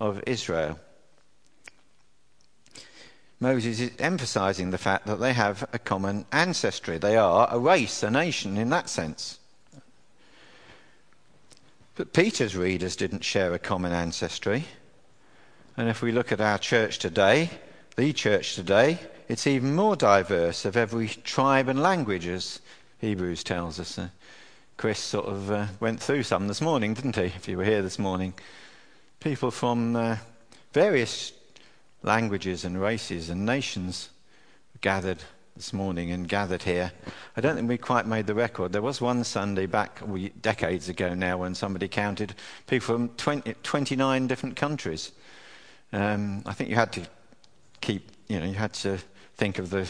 of 0.00 0.22
Israel. 0.26 0.78
Moses 3.40 3.80
is 3.80 3.90
emphasizing 3.98 4.70
the 4.70 4.78
fact 4.78 5.06
that 5.06 5.20
they 5.20 5.32
have 5.32 5.68
a 5.72 5.78
common 5.78 6.24
ancestry. 6.32 6.98
They 6.98 7.16
are 7.16 7.48
a 7.50 7.58
race, 7.58 8.02
a 8.02 8.10
nation 8.10 8.56
in 8.56 8.70
that 8.70 8.88
sense. 8.88 9.38
But 11.96 12.12
Peter's 12.12 12.56
readers 12.56 12.96
didn't 12.96 13.24
share 13.24 13.52
a 13.52 13.58
common 13.58 13.92
ancestry. 13.92 14.64
And 15.76 15.88
if 15.88 16.02
we 16.02 16.12
look 16.12 16.30
at 16.30 16.40
our 16.40 16.58
church 16.58 17.00
today, 17.00 17.50
the 17.96 18.12
church 18.12 18.54
today, 18.54 19.00
it's 19.28 19.46
even 19.48 19.74
more 19.74 19.96
diverse 19.96 20.64
of 20.64 20.76
every 20.76 21.08
tribe 21.08 21.68
and 21.68 21.82
language, 21.82 22.28
as 22.28 22.60
Hebrews 23.00 23.42
tells 23.42 23.80
us. 23.80 23.98
Uh, 23.98 24.08
Chris 24.76 25.00
sort 25.00 25.26
of 25.26 25.50
uh, 25.50 25.66
went 25.80 26.00
through 26.00 26.22
some 26.22 26.46
this 26.46 26.60
morning, 26.60 26.94
didn't 26.94 27.16
he? 27.16 27.24
If 27.24 27.48
you 27.48 27.56
were 27.56 27.64
here 27.64 27.82
this 27.82 27.98
morning. 27.98 28.34
People 29.18 29.50
from 29.50 29.96
uh, 29.96 30.16
various 30.72 31.32
languages 32.04 32.64
and 32.64 32.80
races 32.80 33.28
and 33.28 33.44
nations 33.44 34.10
gathered 34.80 35.24
this 35.56 35.72
morning 35.72 36.12
and 36.12 36.28
gathered 36.28 36.62
here. 36.62 36.92
I 37.36 37.40
don't 37.40 37.56
think 37.56 37.68
we 37.68 37.78
quite 37.78 38.06
made 38.06 38.28
the 38.28 38.34
record. 38.34 38.72
There 38.72 38.82
was 38.82 39.00
one 39.00 39.24
Sunday 39.24 39.66
back 39.66 40.00
decades 40.40 40.88
ago 40.88 41.14
now 41.14 41.38
when 41.38 41.56
somebody 41.56 41.88
counted 41.88 42.34
people 42.68 42.94
from 42.94 43.08
20, 43.10 43.54
29 43.64 44.26
different 44.28 44.54
countries. 44.54 45.10
Um, 45.94 46.42
I 46.44 46.52
think 46.52 46.70
you 46.70 46.74
had 46.74 46.92
to 46.94 47.02
keep, 47.80 48.10
you 48.26 48.40
know, 48.40 48.46
you 48.46 48.54
had 48.54 48.72
to 48.74 48.98
think 49.36 49.60
of 49.60 49.70
the 49.70 49.88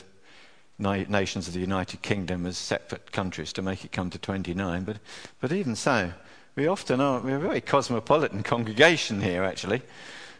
nations 0.78 1.48
of 1.48 1.54
the 1.54 1.60
United 1.60 2.02
Kingdom 2.02 2.44
as 2.44 2.58
separate 2.58 3.10
countries 3.10 3.54
to 3.54 3.62
make 3.62 3.86
it 3.86 3.92
come 3.92 4.10
to 4.10 4.18
29. 4.18 4.84
But, 4.84 4.98
but 5.40 5.50
even 5.50 5.74
so, 5.74 6.12
we 6.56 6.66
often 6.66 7.00
are, 7.00 7.20
we're 7.20 7.36
a 7.36 7.40
very 7.40 7.62
cosmopolitan 7.62 8.42
congregation 8.42 9.22
here, 9.22 9.44
actually, 9.44 9.80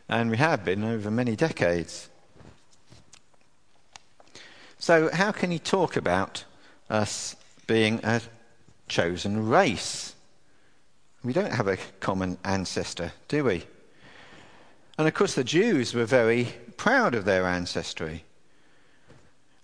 and 0.06 0.30
we 0.30 0.36
have 0.36 0.66
been 0.66 0.84
over 0.84 1.10
many 1.10 1.34
decades. 1.34 2.10
So, 4.78 5.08
how 5.14 5.32
can 5.32 5.50
he 5.50 5.58
talk 5.58 5.96
about 5.96 6.44
us 6.90 7.36
being 7.66 8.00
a 8.04 8.20
chosen 8.86 9.48
race? 9.48 10.14
We 11.22 11.32
don't 11.32 11.54
have 11.54 11.68
a 11.68 11.78
common 12.00 12.36
ancestor, 12.44 13.12
do 13.28 13.44
we? 13.44 13.64
And 14.96 15.08
of 15.08 15.14
course, 15.14 15.34
the 15.34 15.44
Jews 15.44 15.94
were 15.94 16.04
very 16.04 16.54
proud 16.76 17.14
of 17.14 17.24
their 17.24 17.46
ancestry. 17.46 18.24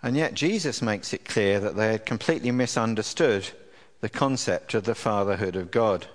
And 0.03 0.17
yet, 0.17 0.35
Jesus 0.35 0.83
makes 0.83 1.13
it 1.13 1.25
clear 1.25 1.61
that 1.61 1.77
they 1.77 1.93
had 1.93 2.07
completely 2.07 2.51
misunderstood 2.51 3.51
the 4.01 4.09
concept 4.09 4.75
of 4.75 4.85
the 4.85 4.95
fatherhood 4.95 5.57
of 5.57 5.71
God. 5.71 6.07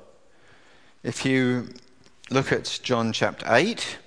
If 1.04 1.26
you 1.26 1.70
look 2.32 2.52
at 2.52 2.80
John 2.84 3.14
chapter 3.14 3.46
8, 3.48 3.98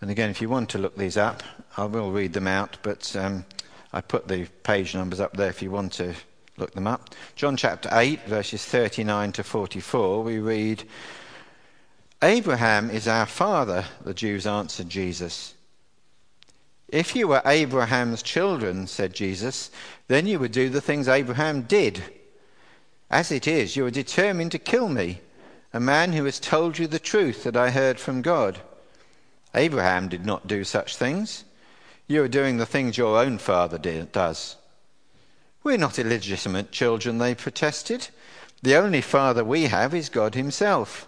and 0.00 0.10
again, 0.10 0.30
if 0.30 0.42
you 0.42 0.48
want 0.48 0.68
to 0.70 0.78
look 0.78 0.96
these 0.96 1.16
up, 1.16 1.42
I 1.76 1.84
will 1.84 2.10
read 2.10 2.32
them 2.32 2.48
out, 2.48 2.78
but 2.82 3.14
um, 3.16 3.44
I 3.92 4.00
put 4.00 4.28
the 4.28 4.46
page 4.64 4.94
numbers 4.94 5.20
up 5.20 5.36
there 5.36 5.48
if 5.48 5.62
you 5.62 5.70
want 5.70 5.92
to 5.94 6.14
look 6.56 6.72
them 6.72 6.88
up. 6.88 7.14
John 7.36 7.56
chapter 7.56 7.88
8, 7.92 8.24
verses 8.26 8.64
39 8.64 9.32
to 9.32 9.44
44, 9.44 10.22
we 10.22 10.38
read 10.40 10.82
Abraham 12.22 12.90
is 12.90 13.06
our 13.06 13.26
father, 13.26 13.84
the 14.02 14.12
Jews 14.12 14.44
answered 14.44 14.88
Jesus. 14.88 15.54
If 16.88 17.14
you 17.14 17.28
were 17.28 17.42
Abraham's 17.44 18.22
children, 18.22 18.88
said 18.88 19.12
Jesus, 19.12 19.70
then 20.08 20.26
you 20.26 20.40
would 20.40 20.50
do 20.50 20.68
the 20.68 20.80
things 20.80 21.06
Abraham 21.06 21.62
did. 21.62 22.02
As 23.08 23.30
it 23.30 23.46
is, 23.46 23.76
you 23.76 23.86
are 23.86 23.90
determined 23.90 24.50
to 24.52 24.58
kill 24.58 24.88
me, 24.88 25.20
a 25.72 25.78
man 25.78 26.12
who 26.12 26.24
has 26.24 26.40
told 26.40 26.78
you 26.78 26.88
the 26.88 26.98
truth 26.98 27.44
that 27.44 27.56
I 27.56 27.70
heard 27.70 28.00
from 28.00 28.22
God. 28.22 28.60
Abraham 29.54 30.08
did 30.08 30.26
not 30.26 30.48
do 30.48 30.64
such 30.64 30.96
things. 30.96 31.44
You 32.08 32.24
are 32.24 32.28
doing 32.28 32.56
the 32.56 32.66
things 32.66 32.98
your 32.98 33.18
own 33.18 33.38
father 33.38 33.78
did, 33.78 34.10
does. 34.10 34.56
We're 35.62 35.76
not 35.76 35.98
illegitimate 35.98 36.72
children, 36.72 37.18
they 37.18 37.36
protested. 37.36 38.08
The 38.62 38.76
only 38.76 39.02
father 39.02 39.44
we 39.44 39.64
have 39.64 39.94
is 39.94 40.08
God 40.08 40.34
Himself. 40.34 41.06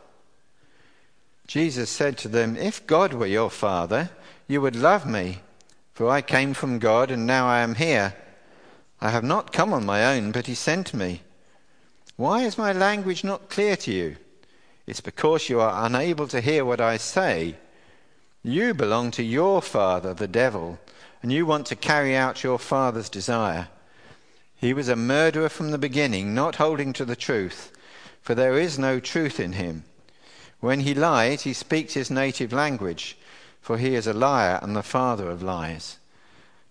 Jesus 1.51 1.91
said 1.91 2.17
to 2.19 2.29
them, 2.29 2.57
If 2.57 2.87
God 2.87 3.13
were 3.13 3.27
your 3.27 3.51
father, 3.51 4.11
you 4.47 4.61
would 4.61 4.77
love 4.77 5.05
me 5.05 5.41
for 6.01 6.09
I 6.09 6.23
came 6.23 6.55
from 6.55 6.79
God, 6.79 7.11
and 7.11 7.27
now 7.27 7.47
I 7.47 7.61
am 7.61 7.75
here. 7.75 8.15
I 9.03 9.11
have 9.11 9.23
not 9.23 9.53
come 9.53 9.75
on 9.75 9.85
my 9.85 10.17
own, 10.17 10.33
but 10.33 10.47
He 10.47 10.55
sent 10.55 10.95
me. 10.95 11.21
Why 12.17 12.45
is 12.45 12.57
my 12.57 12.73
language 12.73 13.23
not 13.23 13.51
clear 13.51 13.77
to 13.77 13.93
you? 13.93 14.17
It's 14.87 15.03
because 15.03 15.51
you 15.51 15.61
are 15.61 15.85
unable 15.85 16.27
to 16.29 16.41
hear 16.41 16.65
what 16.65 16.81
I 16.81 16.97
say. 16.97 17.57
You 18.43 18.73
belong 18.73 19.11
to 19.11 19.23
your 19.23 19.61
father, 19.61 20.15
the 20.15 20.27
devil, 20.27 20.79
and 21.23 21.31
you 21.31 21.45
want 21.45 21.67
to 21.67 21.77
carry 21.77 22.17
out 22.17 22.43
your 22.43 22.59
father's 22.59 23.11
desire. 23.11 23.69
He 24.57 24.73
was 24.73 24.89
a 24.89 24.97
murderer 24.97 25.51
from 25.51 25.71
the 25.71 25.77
beginning, 25.77 26.35
not 26.35 26.57
holding 26.57 26.95
to 26.95 27.05
the 27.05 27.15
truth, 27.15 27.73
for 28.23 28.35
there 28.35 28.59
is 28.59 28.79
no 28.79 29.01
truth 29.01 29.39
in 29.39 29.53
him. 29.53 29.85
When 30.61 30.81
he 30.81 30.95
lies, 30.95 31.43
he 31.43 31.53
speaks 31.53 31.95
his 31.95 32.11
native 32.11 32.53
language 32.53 33.17
for 33.61 33.79
he 33.79 33.95
is 33.95 34.07
a 34.07 34.13
liar 34.13 34.59
and 34.63 34.75
the 34.75 34.83
father 34.83 35.31
of 35.31 35.43
lies. 35.43 35.99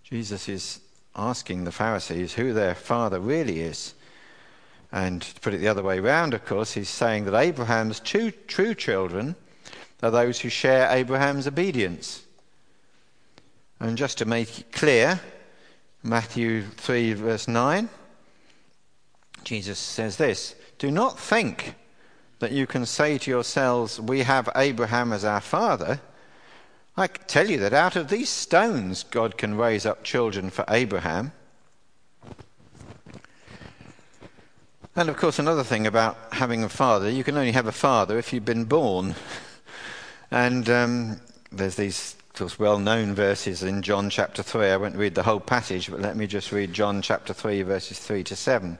Jesus 0.02 0.48
is 0.48 0.80
asking 1.14 1.64
the 1.64 1.72
Pharisees 1.72 2.34
who 2.34 2.52
their 2.52 2.74
father 2.74 3.20
really 3.20 3.60
is. 3.60 3.94
And 4.92 5.22
to 5.22 5.40
put 5.40 5.54
it 5.54 5.58
the 5.58 5.68
other 5.68 5.82
way 5.82 6.00
round, 6.00 6.34
of 6.34 6.44
course, 6.44 6.72
he's 6.72 6.88
saying 6.88 7.24
that 7.24 7.34
Abraham's 7.34 8.00
two 8.00 8.32
true 8.32 8.74
children 8.74 9.36
are 10.02 10.10
those 10.10 10.40
who 10.40 10.48
share 10.48 10.90
Abraham's 10.90 11.46
obedience. 11.46 12.24
And 13.78 13.96
just 13.96 14.18
to 14.18 14.24
make 14.24 14.58
it 14.58 14.72
clear, 14.72 15.20
Matthew 16.02 16.62
3, 16.62 17.12
verse 17.14 17.46
9, 17.46 17.88
Jesus 19.44 19.78
says 19.78 20.16
this 20.16 20.56
Do 20.78 20.90
not 20.90 21.18
think 21.18 21.76
that 22.40 22.52
you 22.52 22.66
can 22.66 22.84
say 22.84 23.16
to 23.18 23.30
yourselves, 23.30 24.00
We 24.00 24.20
have 24.20 24.48
Abraham 24.56 25.12
as 25.12 25.24
our 25.24 25.40
father. 25.40 26.00
I 26.96 27.06
tell 27.06 27.48
you 27.48 27.58
that 27.58 27.72
out 27.72 27.96
of 27.96 28.08
these 28.08 28.28
stones 28.28 29.04
God 29.04 29.38
can 29.38 29.56
raise 29.56 29.86
up 29.86 30.02
children 30.02 30.50
for 30.50 30.64
Abraham. 30.68 31.32
And 34.96 35.08
of 35.08 35.16
course, 35.16 35.38
another 35.38 35.62
thing 35.62 35.86
about 35.86 36.18
having 36.32 36.64
a 36.64 36.68
father, 36.68 37.08
you 37.08 37.22
can 37.22 37.36
only 37.36 37.52
have 37.52 37.66
a 37.66 37.72
father 37.72 38.18
if 38.18 38.32
you've 38.32 38.44
been 38.44 38.64
born. 38.64 39.14
And 40.32 40.70
um, 40.70 41.20
there's 41.50 41.74
these 41.74 42.14
well 42.56 42.78
known 42.78 43.14
verses 43.14 43.64
in 43.64 43.82
John 43.82 44.08
chapter 44.10 44.44
3. 44.44 44.68
I 44.68 44.76
won't 44.76 44.94
read 44.94 45.16
the 45.16 45.24
whole 45.24 45.40
passage, 45.40 45.90
but 45.90 46.00
let 46.00 46.16
me 46.16 46.28
just 46.28 46.52
read 46.52 46.72
John 46.72 47.02
chapter 47.02 47.34
3, 47.34 47.62
verses 47.62 47.98
3 47.98 48.22
to 48.24 48.36
7. 48.36 48.78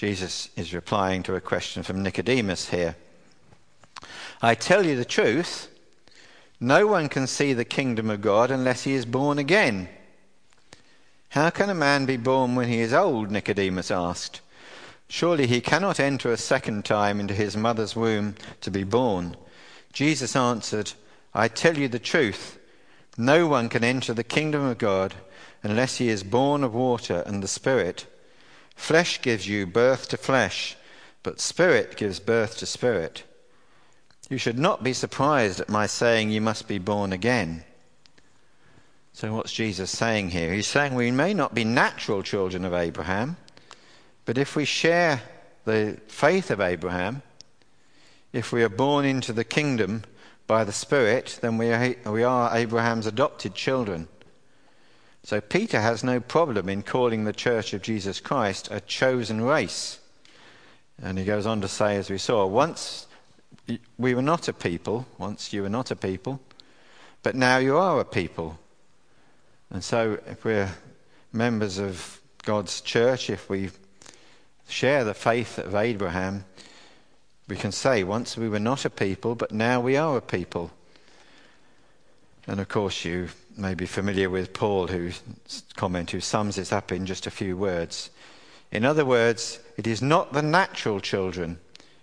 Jesus 0.00 0.48
is 0.56 0.72
replying 0.72 1.22
to 1.24 1.34
a 1.34 1.42
question 1.42 1.82
from 1.82 2.02
Nicodemus 2.02 2.70
here. 2.70 2.96
I 4.40 4.54
tell 4.54 4.86
you 4.86 4.96
the 4.96 5.04
truth. 5.04 5.68
No 6.58 6.86
one 6.86 7.10
can 7.10 7.26
see 7.26 7.52
the 7.52 7.66
kingdom 7.66 8.08
of 8.08 8.22
God 8.22 8.50
unless 8.50 8.84
he 8.84 8.94
is 8.94 9.04
born 9.04 9.38
again. 9.38 9.90
How 11.28 11.50
can 11.50 11.68
a 11.68 11.74
man 11.74 12.06
be 12.06 12.16
born 12.16 12.54
when 12.54 12.66
he 12.66 12.80
is 12.80 12.94
old? 12.94 13.30
Nicodemus 13.30 13.90
asked. 13.90 14.40
Surely 15.06 15.46
he 15.46 15.60
cannot 15.60 16.00
enter 16.00 16.32
a 16.32 16.38
second 16.38 16.86
time 16.86 17.20
into 17.20 17.34
his 17.34 17.54
mother's 17.54 17.94
womb 17.94 18.36
to 18.62 18.70
be 18.70 18.84
born. 18.84 19.36
Jesus 19.92 20.34
answered, 20.34 20.92
I 21.34 21.46
tell 21.48 21.76
you 21.76 21.88
the 21.88 21.98
truth. 21.98 22.58
No 23.18 23.46
one 23.46 23.68
can 23.68 23.84
enter 23.84 24.14
the 24.14 24.24
kingdom 24.24 24.64
of 24.64 24.78
God 24.78 25.16
unless 25.62 25.98
he 25.98 26.08
is 26.08 26.22
born 26.22 26.64
of 26.64 26.72
water 26.72 27.22
and 27.26 27.42
the 27.42 27.48
Spirit. 27.48 28.06
Flesh 28.80 29.20
gives 29.20 29.46
you 29.46 29.66
birth 29.66 30.08
to 30.08 30.16
flesh, 30.16 30.74
but 31.22 31.38
spirit 31.38 31.96
gives 31.96 32.18
birth 32.18 32.56
to 32.56 32.66
spirit. 32.66 33.22
You 34.28 34.38
should 34.38 34.58
not 34.58 34.82
be 34.82 34.94
surprised 34.94 35.60
at 35.60 35.68
my 35.68 35.86
saying 35.86 36.30
you 36.30 36.40
must 36.40 36.66
be 36.66 36.78
born 36.78 37.12
again. 37.12 37.62
So, 39.12 39.34
what's 39.34 39.52
Jesus 39.52 39.90
saying 39.90 40.30
here? 40.30 40.52
He's 40.52 40.66
saying 40.66 40.94
we 40.94 41.12
may 41.12 41.34
not 41.34 41.54
be 41.54 41.62
natural 41.62 42.22
children 42.22 42.64
of 42.64 42.72
Abraham, 42.72 43.36
but 44.24 44.38
if 44.38 44.56
we 44.56 44.64
share 44.64 45.22
the 45.66 46.00
faith 46.08 46.50
of 46.50 46.60
Abraham, 46.60 47.22
if 48.32 48.50
we 48.50 48.62
are 48.64 48.70
born 48.70 49.04
into 49.04 49.32
the 49.32 49.44
kingdom 49.44 50.02
by 50.46 50.64
the 50.64 50.72
Spirit, 50.72 51.38
then 51.42 51.58
we 51.58 51.70
are, 52.24 52.56
Abraham's 52.56 53.06
adopted 53.06 53.54
children. 53.54 54.08
So 55.22 55.40
Peter 55.40 55.80
has 55.80 56.02
no 56.02 56.18
problem 56.20 56.68
in 56.68 56.82
calling 56.82 57.24
the 57.24 57.32
church 57.32 57.72
of 57.72 57.82
Jesus 57.82 58.20
Christ 58.20 58.68
a 58.70 58.80
chosen 58.80 59.42
race. 59.42 59.98
And 61.02 61.18
he 61.18 61.24
goes 61.24 61.46
on 61.46 61.60
to 61.60 61.68
say, 61.68 61.96
as 61.96 62.10
we 62.10 62.18
saw, 62.18 62.46
once 62.46 63.06
we 63.98 64.14
were 64.14 64.22
not 64.22 64.48
a 64.48 64.52
people, 64.52 65.06
once 65.18 65.52
you 65.52 65.62
were 65.62 65.68
not 65.68 65.90
a 65.90 65.96
people, 65.96 66.40
but 67.22 67.34
now 67.34 67.58
you 67.58 67.76
are 67.76 68.00
a 68.00 68.04
people. 68.04 68.58
And 69.70 69.84
so 69.84 70.18
if 70.26 70.44
we're 70.44 70.70
members 71.32 71.78
of 71.78 72.20
God's 72.42 72.80
church, 72.80 73.30
if 73.30 73.48
we 73.48 73.70
share 74.68 75.04
the 75.04 75.14
faith 75.14 75.58
of 75.58 75.74
Abraham, 75.74 76.44
we 77.46 77.56
can 77.56 77.72
say, 77.72 78.02
once 78.04 78.36
we 78.36 78.48
were 78.48 78.60
not 78.60 78.84
a 78.84 78.90
people, 78.90 79.34
but 79.34 79.52
now 79.52 79.80
we 79.80 79.96
are 79.96 80.16
a 80.16 80.22
people. 80.22 80.70
And 82.46 82.60
of 82.60 82.68
course, 82.68 83.04
you 83.04 83.28
may 83.60 83.74
be 83.74 83.86
familiar 83.86 84.30
with 84.30 84.52
Paul, 84.52 84.88
whose 84.88 85.22
comment, 85.76 86.10
who 86.10 86.20
sums 86.20 86.56
this 86.56 86.72
up 86.72 86.90
in 86.90 87.06
just 87.06 87.26
a 87.26 87.30
few 87.30 87.56
words. 87.56 88.10
In 88.72 88.84
other 88.84 89.04
words, 89.04 89.60
it 89.76 89.86
is 89.86 90.00
not 90.00 90.32
the 90.32 90.42
natural 90.42 91.00
children 91.00 91.58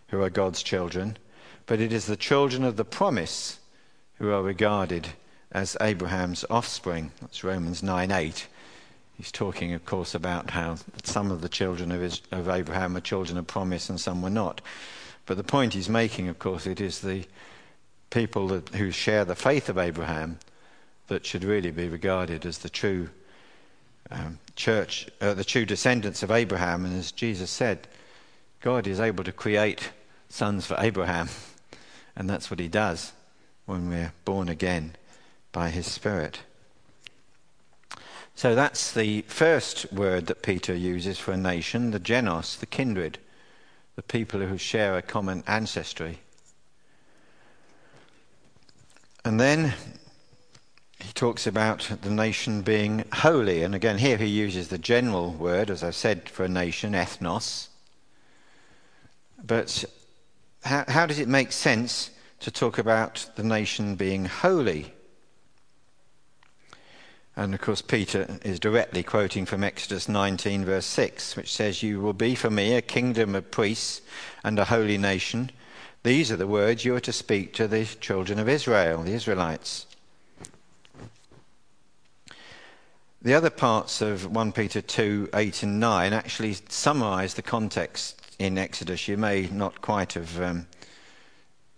who 0.10 0.22
are 0.22 0.30
God's 0.30 0.64
children, 0.64 1.18
but 1.66 1.82
it 1.82 1.92
is 1.92 2.06
the 2.06 2.16
children 2.16 2.64
of 2.64 2.78
the 2.78 2.86
promise 2.86 3.60
who 4.16 4.32
are 4.32 4.44
regarded 4.44 5.08
as 5.52 5.78
Abraham's 5.82 6.46
offspring. 6.50 7.12
That's 7.22 7.44
Romans 7.44 7.82
9 7.82 8.12
8. 8.12 8.48
He's 9.18 9.32
talking, 9.32 9.74
of 9.74 9.84
course, 9.86 10.14
about 10.14 10.52
how 10.52 10.78
some 11.04 11.32
of 11.32 11.42
the 11.42 11.50
children 11.50 11.92
of, 11.92 12.02
his, 12.02 12.22
of 12.32 12.48
Abraham 12.48 12.94
were 12.94 13.02
children 13.02 13.38
of 13.38 13.48
promise 13.48 13.90
and 13.90 14.00
some 14.00 14.22
were 14.22 14.30
not. 14.30 14.62
But 15.26 15.38
the 15.38 15.44
point 15.44 15.74
he's 15.74 15.90
making, 15.90 16.28
of 16.28 16.38
course, 16.38 16.68
it 16.68 16.80
is 16.80 17.02
the 17.02 17.26
people 18.10 18.48
that, 18.50 18.70
who 18.70 18.92
share 18.92 19.26
the 19.26 19.36
faith 19.36 19.70
of 19.70 19.78
Abraham 19.78 20.38
that 21.08 21.26
should 21.26 21.44
really 21.44 21.72
be 21.72 21.88
regarded 21.88 22.46
as 22.46 22.60
the 22.60 22.70
true 22.70 23.10
um, 24.12 24.40
church, 24.56 25.08
uh, 25.22 25.34
the 25.34 25.44
true 25.44 25.66
descendants 25.66 26.24
of 26.24 26.32
Abraham. 26.32 26.86
And 26.86 26.98
as 26.98 27.12
Jesus 27.12 27.50
said, 27.50 27.88
God 28.62 28.88
is 28.88 29.00
able 29.00 29.24
to 29.24 29.32
create 29.32 29.92
sons 30.30 30.66
for 30.66 30.76
Abraham, 30.80 31.30
and 32.16 32.30
that's 32.30 32.50
what 32.50 32.60
he 32.60 32.68
does 32.68 33.14
when 33.66 33.90
we're 33.90 34.14
born 34.26 34.50
again 34.50 34.96
by 35.52 35.70
his 35.70 35.86
Spirit. 35.86 36.40
So 38.36 38.54
that's 38.54 38.94
the 38.94 39.24
first 39.24 39.92
word 39.92 40.28
that 40.28 40.44
Peter 40.44 40.76
uses 40.76 41.18
for 41.18 41.32
a 41.32 41.38
nation, 41.38 41.92
the 41.92 42.00
genos, 42.00 42.60
the 42.60 42.68
kindred, 42.68 43.18
the 43.96 44.04
people 44.04 44.42
who 44.42 44.60
share 44.60 44.96
a 44.96 45.02
common 45.02 45.44
ancestry. 45.48 46.20
And 49.26 49.40
then 49.40 49.74
he 51.00 51.14
talks 51.14 51.46
about 51.46 51.90
the 52.02 52.10
nation 52.10 52.62
being 52.62 53.06
holy. 53.14 53.64
And 53.64 53.76
again, 53.76 54.00
here 54.00 54.18
he 54.18 54.26
uses 54.26 54.68
the 54.68 54.78
general 54.78 55.32
word, 55.32 55.70
as 55.70 55.84
I've 55.84 55.96
said, 55.96 56.28
for 56.28 56.44
a 56.44 56.50
nation, 56.50 56.94
ethnos. 56.94 57.68
But 59.44 59.86
how, 60.64 60.86
how 60.88 61.06
does 61.06 61.20
it 61.20 61.28
make 61.28 61.52
sense 61.52 62.12
to 62.40 62.52
talk 62.52 62.78
about 62.78 63.30
the 63.36 63.44
nation 63.44 63.96
being 63.96 64.26
holy? 64.26 64.94
And 67.36 67.54
of 67.54 67.62
course, 67.62 67.84
Peter 67.84 68.40
is 68.44 68.60
directly 68.60 69.04
quoting 69.04 69.46
from 69.46 69.64
Exodus 69.64 70.10
19, 70.10 70.66
verse 70.66 70.88
6, 70.88 71.36
which 71.36 71.54
says, 71.54 71.84
You 71.84 72.00
will 72.00 72.14
be 72.14 72.34
for 72.34 72.50
me 72.50 72.74
a 72.74 72.82
kingdom 72.82 73.36
of 73.36 73.52
priests 73.52 74.02
and 74.44 74.58
a 74.58 74.66
holy 74.66 74.98
nation. 74.98 75.52
These 76.02 76.32
are 76.32 76.38
the 76.38 76.48
words 76.48 76.84
you 76.84 76.96
are 76.96 77.02
to 77.02 77.14
speak 77.14 77.54
to 77.54 77.68
the 77.68 77.86
children 77.86 78.40
of 78.40 78.50
Israel, 78.50 79.04
the 79.04 79.14
Israelites. 79.14 79.87
The 83.22 83.34
other 83.34 83.50
parts 83.50 84.02
of 84.02 84.32
1 84.32 84.52
Peter 84.52 84.80
2, 84.80 85.30
8 85.34 85.64
and 85.64 85.80
9 85.80 86.14
actually 86.14 86.56
summarize 86.70 87.34
the 87.34 87.42
context 87.42 88.22
in 88.38 88.60
Exodus. 88.60 89.08
You 89.08 89.18
may 89.18 89.50
not 89.52 89.82
quite 89.82 90.14
have 90.14 90.40
um, 90.40 90.68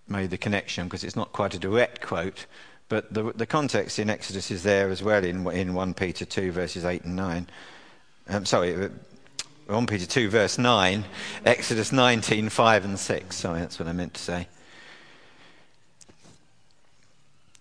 made 0.06 0.32
the 0.32 0.38
connection 0.38 0.88
because 0.88 1.06
it's 1.06 1.16
not 1.16 1.32
quite 1.32 1.54
a 1.54 1.60
direct 1.60 2.02
quote, 2.02 2.46
but 2.90 3.14
the, 3.14 3.32
the 3.32 3.46
context 3.46 4.00
in 4.00 4.10
Exodus 4.10 4.52
is 4.52 4.64
there 4.64 4.90
as 4.90 5.02
well 5.02 5.24
in, 5.24 5.48
in 5.52 5.74
1 5.74 5.94
Peter 5.94 6.26
2, 6.26 6.52
verses 6.52 6.84
8 6.84 7.06
and 7.06 7.16
9. 7.16 7.48
Um, 8.28 8.46
sorry, 8.46 8.76
uh, 8.76 8.90
1 9.68 9.88
Peter 9.88 10.06
2, 10.06 10.30
verse 10.30 10.58
9, 10.58 11.06
Exodus 11.46 11.94
19, 11.94 12.50
5 12.50 12.86
and 12.86 13.00
6. 13.00 13.36
Sorry, 13.36 13.60
that's 13.62 13.80
what 13.80 13.88
I 13.88 13.94
meant 13.94 14.16
to 14.16 14.22
say. 14.22 14.48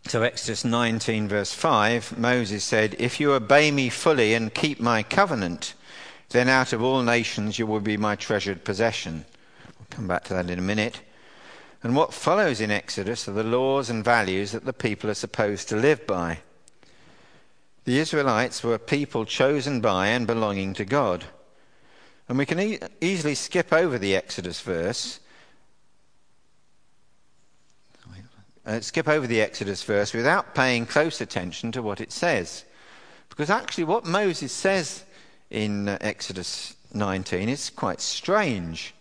So, 0.07 0.23
Exodus 0.23 0.65
19, 0.65 1.29
verse 1.29 1.53
5, 1.53 2.19
Moses 2.19 2.65
said, 2.65 2.97
If 2.99 3.21
you 3.21 3.33
obey 3.33 3.71
me 3.71 3.89
fully 3.91 4.33
and 4.33 4.55
keep 4.55 4.81
my 4.81 5.03
covenant, 5.03 5.75
then 6.31 6.49
out 6.49 6.73
of 6.73 6.83
all 6.83 7.03
nations 7.03 7.59
you 7.59 7.67
will 7.67 7.81
be 7.81 7.97
my 7.97 8.17
treasured 8.17 8.65
possession. 8.65 9.27
We'll 9.79 9.87
come 9.91 10.07
back 10.07 10.25
to 10.25 10.35
that 10.35 10.49
in 10.49 10.59
a 10.59 10.63
minute. 10.63 11.01
And 11.83 11.95
what 11.95 12.15
follows 12.15 12.61
in 12.61 12.71
Exodus 12.71 13.29
are 13.29 13.33
the 13.33 13.45
laws 13.45 13.89
and 13.89 14.05
values 14.05 14.53
that 14.53 14.65
the 14.65 14.73
people 14.73 15.11
are 15.11 15.15
supposed 15.15 15.69
to 15.69 15.77
live 15.77 16.07
by. 16.07 16.39
The 17.85 17.99
Israelites 17.99 18.63
were 18.63 18.75
a 18.75 18.79
people 18.79 19.25
chosen 19.25 19.81
by 19.81 20.09
and 20.09 20.27
belonging 20.27 20.75
to 20.75 20.85
God. 20.85 21.25
And 22.29 22.37
we 22.37 22.47
can 22.47 22.61
e- 22.61 22.79
easily 23.01 23.35
skip 23.35 23.73
over 23.73 23.99
the 23.99 24.15
Exodus 24.15 24.61
verse. 24.61 25.21
Uh, 28.69 28.83
skip 28.83 29.09
over 29.09 29.27
the 29.27 29.41
Exodus 29.41 29.83
verse 29.83 30.13
without 30.13 30.55
paying 30.55 30.85
close 30.85 31.23
attention 31.23 31.73
to 31.73 31.81
what 31.81 32.03
it 32.03 32.13
says. 32.13 32.67
Because 33.31 33.49
actually, 33.49 33.85
what 33.85 34.05
Moses 34.05 34.53
says 34.53 35.07
in 35.49 35.89
uh, 35.89 35.97
Exodus 36.03 36.77
19 36.93 37.49
is 37.49 37.71
quite 37.71 37.99
strange. 37.99 38.95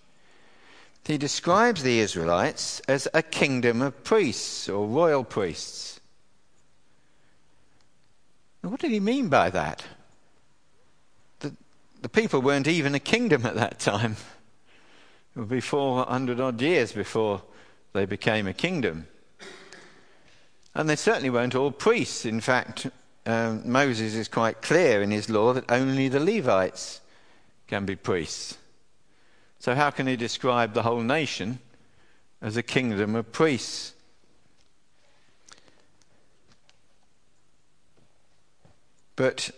He 1.03 1.17
describes 1.17 1.83
the 1.83 1.99
Israelites 1.99 2.79
as 2.87 3.09
a 3.13 3.21
kingdom 3.21 3.81
of 3.81 4.05
priests 4.05 4.69
or 4.69 4.87
royal 4.87 5.25
priests. 5.25 5.99
Now, 8.63 8.69
what 8.69 8.79
did 8.79 8.91
he 8.91 9.01
mean 9.01 9.27
by 9.27 9.49
that? 9.49 9.83
The, 11.39 11.53
the 12.01 12.09
people 12.09 12.41
weren't 12.41 12.69
even 12.69 12.95
a 12.95 13.01
kingdom 13.01 13.45
at 13.45 13.55
that 13.55 13.79
time. 13.79 14.15
It 15.35 15.41
would 15.41 15.49
be 15.49 15.61
400 15.61 16.39
odd 16.39 16.59
years 16.59 16.93
before 16.93 17.43
they 17.93 18.07
became 18.07 18.47
a 18.47 18.53
kingdom. 18.53 19.05
And 20.77 20.87
they 20.87 20.95
certainly 20.95 21.31
weren't 21.31 21.55
all 21.55 21.71
priests. 21.71 22.23
In 22.23 22.39
fact, 22.39 22.85
um, 23.25 23.69
Moses 23.69 24.13
is 24.13 24.27
quite 24.27 24.61
clear 24.61 25.01
in 25.01 25.09
his 25.09 25.27
law 25.27 25.51
that 25.53 25.71
only 25.71 26.07
the 26.07 26.19
Levites 26.19 27.01
can 27.65 27.83
be 27.83 27.95
priests. 27.95 28.59
So, 29.57 29.73
how 29.73 29.89
can 29.89 30.05
he 30.05 30.15
describe 30.15 30.75
the 30.75 30.83
whole 30.83 31.01
nation 31.01 31.57
as 32.43 32.57
a 32.57 32.61
kingdom 32.61 33.15
of 33.15 33.31
priests? 33.31 33.93
But 39.15 39.49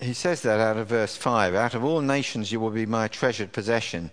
he 0.00 0.12
says 0.12 0.42
that 0.42 0.58
out 0.58 0.76
of 0.76 0.88
verse 0.88 1.16
5 1.16 1.54
Out 1.54 1.74
of 1.74 1.84
all 1.84 2.00
nations 2.00 2.50
you 2.50 2.58
will 2.58 2.70
be 2.70 2.86
my 2.86 3.06
treasured 3.06 3.52
possession. 3.52 4.10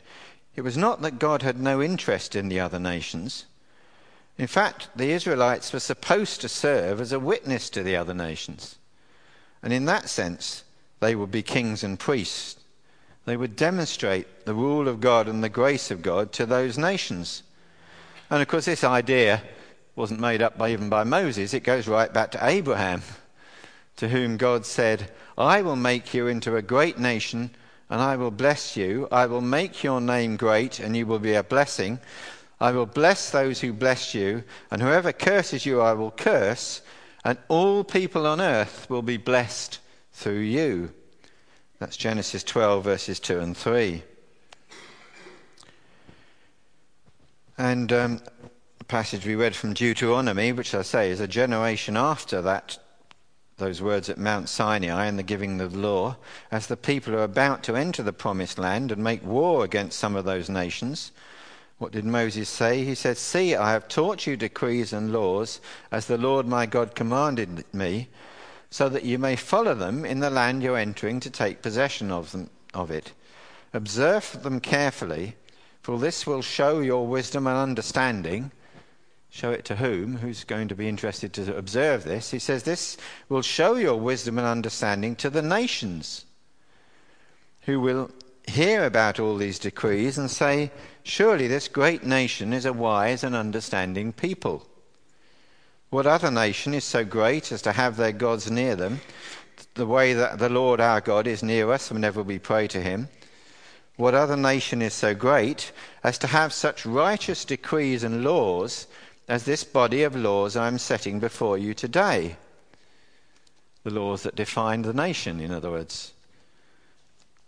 It 0.55 0.61
was 0.61 0.77
not 0.77 1.01
that 1.01 1.17
God 1.17 1.41
had 1.41 1.59
no 1.59 1.81
interest 1.81 2.35
in 2.35 2.47
the 2.47 2.59
other 2.59 2.79
nations. 2.79 3.47
In 4.37 4.47
fact, 4.47 4.89
the 4.95 5.11
Israelites 5.11 5.73
were 5.73 5.79
supposed 5.79 6.41
to 6.41 6.49
serve 6.49 7.01
as 7.01 7.11
a 7.11 7.19
witness 7.19 7.69
to 7.71 7.83
the 7.83 7.95
other 7.95 8.13
nations. 8.13 8.77
And 9.63 9.73
in 9.73 9.85
that 9.85 10.09
sense, 10.09 10.63
they 10.99 11.15
would 11.15 11.31
be 11.31 11.41
kings 11.41 11.83
and 11.83 11.99
priests 11.99 12.57
they 13.27 13.35
would 13.35 13.57
demonstrate 13.57 14.45
the 14.45 14.53
rule 14.53 14.87
of 14.87 15.01
God 15.01 15.27
and 15.27 15.43
the 15.43 15.49
grace 15.49 15.91
of 15.91 16.01
God 16.01 16.31
to 16.31 16.45
those 16.45 16.77
nations. 16.77 17.43
And 18.29 18.41
of 18.41 18.47
course, 18.47 18.63
this 18.63 18.85
idea 18.85 19.43
wasn't 19.97 20.21
made 20.21 20.41
up 20.41 20.57
by, 20.57 20.71
even 20.71 20.87
by 20.87 21.03
Moses, 21.03 21.53
it 21.53 21.65
goes 21.65 21.89
right 21.89 22.13
back 22.13 22.31
to 22.31 22.47
Abraham, 22.47 23.01
to 23.97 24.07
whom 24.07 24.37
God 24.37 24.65
said, 24.65 25.11
I 25.37 25.61
will 25.61 25.75
make 25.75 26.13
you 26.13 26.27
into 26.27 26.55
a 26.55 26.61
great 26.61 26.97
nation, 26.97 27.51
and 27.89 27.99
I 27.99 28.15
will 28.15 28.31
bless 28.31 28.77
you. 28.77 29.09
I 29.11 29.25
will 29.25 29.41
make 29.41 29.83
your 29.83 29.99
name 29.99 30.37
great, 30.37 30.79
and 30.79 30.95
you 30.95 31.05
will 31.05 31.19
be 31.19 31.33
a 31.33 31.43
blessing. 31.43 31.99
I 32.59 32.71
will 32.71 32.85
bless 32.85 33.29
those 33.29 33.61
who 33.61 33.71
bless 33.71 34.15
you, 34.15 34.43
and 34.71 34.81
whoever 34.81 35.11
curses 35.11 35.65
you, 35.65 35.79
I 35.81 35.93
will 35.93 36.11
curse, 36.11 36.81
and 37.23 37.37
all 37.47 37.83
people 37.83 38.25
on 38.25 38.41
earth 38.41 38.89
will 38.89 39.03
be 39.03 39.17
blessed 39.17 39.79
through 40.11 40.39
you. 40.39 40.91
That's 41.79 41.97
Genesis 41.97 42.43
12, 42.43 42.83
verses 42.83 43.19
2 43.19 43.39
and 43.39 43.55
3. 43.55 44.01
And 47.59 47.91
um, 47.91 48.21
the 48.79 48.85
passage 48.85 49.25
we 49.25 49.35
read 49.35 49.55
from 49.55 49.73
Deuteronomy, 49.73 50.51
which 50.51 50.73
I 50.73 50.81
say 50.81 51.11
is 51.11 51.19
a 51.19 51.27
generation 51.27 51.95
after 51.95 52.41
that, 52.41 52.79
those 53.57 53.81
words 53.81 54.09
at 54.09 54.17
Mount 54.17 54.49
Sinai 54.49 55.05
and 55.05 55.17
the 55.17 55.23
giving 55.23 55.59
of 55.61 55.73
the 55.73 55.79
law, 55.79 56.17
as 56.51 56.67
the 56.67 56.77
people 56.77 57.15
are 57.15 57.23
about 57.23 57.63
to 57.63 57.75
enter 57.75 58.03
the 58.03 58.13
promised 58.13 58.57
land 58.57 58.91
and 58.91 59.03
make 59.03 59.25
war 59.25 59.63
against 59.63 59.97
some 59.99 60.15
of 60.15 60.25
those 60.25 60.49
nations. 60.49 61.11
What 61.77 61.91
did 61.91 62.05
Moses 62.05 62.49
say? 62.49 62.83
He 62.83 62.95
said, 62.95 63.17
See, 63.17 63.55
I 63.55 63.71
have 63.71 63.87
taught 63.87 64.25
you 64.25 64.35
decrees 64.35 64.93
and 64.93 65.13
laws 65.13 65.61
as 65.91 66.07
the 66.07 66.17
Lord 66.17 66.47
my 66.47 66.65
God 66.65 66.95
commanded 66.95 67.65
me, 67.73 68.09
so 68.69 68.89
that 68.89 69.03
you 69.03 69.19
may 69.19 69.35
follow 69.35 69.75
them 69.75 70.03
in 70.03 70.19
the 70.19 70.29
land 70.29 70.63
you're 70.63 70.77
entering 70.77 71.19
to 71.21 71.29
take 71.29 71.61
possession 71.61 72.11
of, 72.11 72.31
them, 72.31 72.49
of 72.73 72.91
it. 72.91 73.13
Observe 73.73 74.43
them 74.43 74.59
carefully 74.59 75.35
for 75.87 75.97
this 75.97 76.27
will 76.27 76.41
show 76.41 76.81
your 76.81 77.07
wisdom 77.07 77.47
and 77.47 77.55
understanding. 77.55 78.51
Show 79.29 79.51
it 79.51 79.63
to 79.63 79.77
whom? 79.77 80.17
Who's 80.17 80.43
going 80.43 80.67
to 80.67 80.75
be 80.75 80.89
interested 80.89 81.31
to 81.35 81.55
observe 81.55 82.03
this? 82.03 82.31
He 82.31 82.39
says, 82.39 82.63
This 82.63 82.97
will 83.29 83.41
show 83.41 83.75
your 83.75 83.97
wisdom 83.97 84.37
and 84.37 84.45
understanding 84.45 85.15
to 85.15 85.29
the 85.29 85.41
nations 85.41 86.25
who 87.61 87.79
will 87.79 88.11
hear 88.45 88.83
about 88.83 89.17
all 89.17 89.37
these 89.37 89.59
decrees 89.59 90.17
and 90.17 90.29
say, 90.29 90.71
Surely 91.07 91.47
this 91.47 91.69
great 91.69 92.03
nation 92.03 92.51
is 92.51 92.65
a 92.65 92.73
wise 92.73 93.23
and 93.23 93.33
understanding 93.33 94.11
people. 94.11 94.67
What 95.89 96.05
other 96.05 96.29
nation 96.29 96.73
is 96.73 96.83
so 96.83 97.05
great 97.05 97.49
as 97.53 97.61
to 97.61 97.71
have 97.71 97.95
their 97.95 98.11
gods 98.11 98.51
near 98.51 98.75
them, 98.75 98.99
the 99.75 99.85
way 99.85 100.11
that 100.13 100.37
the 100.37 100.49
Lord 100.49 100.81
our 100.81 100.99
God 100.99 101.25
is 101.25 101.41
near 101.41 101.71
us 101.71 101.89
whenever 101.89 102.21
we 102.21 102.39
pray 102.39 102.67
to 102.67 102.81
him? 102.81 103.07
What 103.95 104.15
other 104.15 104.35
nation 104.35 104.81
is 104.81 104.93
so 104.93 105.15
great 105.15 105.71
as 106.03 106.17
to 106.17 106.27
have 106.27 106.51
such 106.51 106.85
righteous 106.85 107.45
decrees 107.45 108.03
and 108.03 108.25
laws 108.25 108.85
as 109.29 109.45
this 109.45 109.63
body 109.63 110.03
of 110.03 110.13
laws 110.13 110.57
I 110.57 110.67
am 110.67 110.77
setting 110.77 111.21
before 111.21 111.57
you 111.57 111.73
today? 111.73 112.35
The 113.85 113.91
laws 113.91 114.23
that 114.23 114.35
define 114.35 114.81
the 114.81 114.93
nation, 114.93 115.39
in 115.39 115.53
other 115.53 115.71
words. 115.71 116.11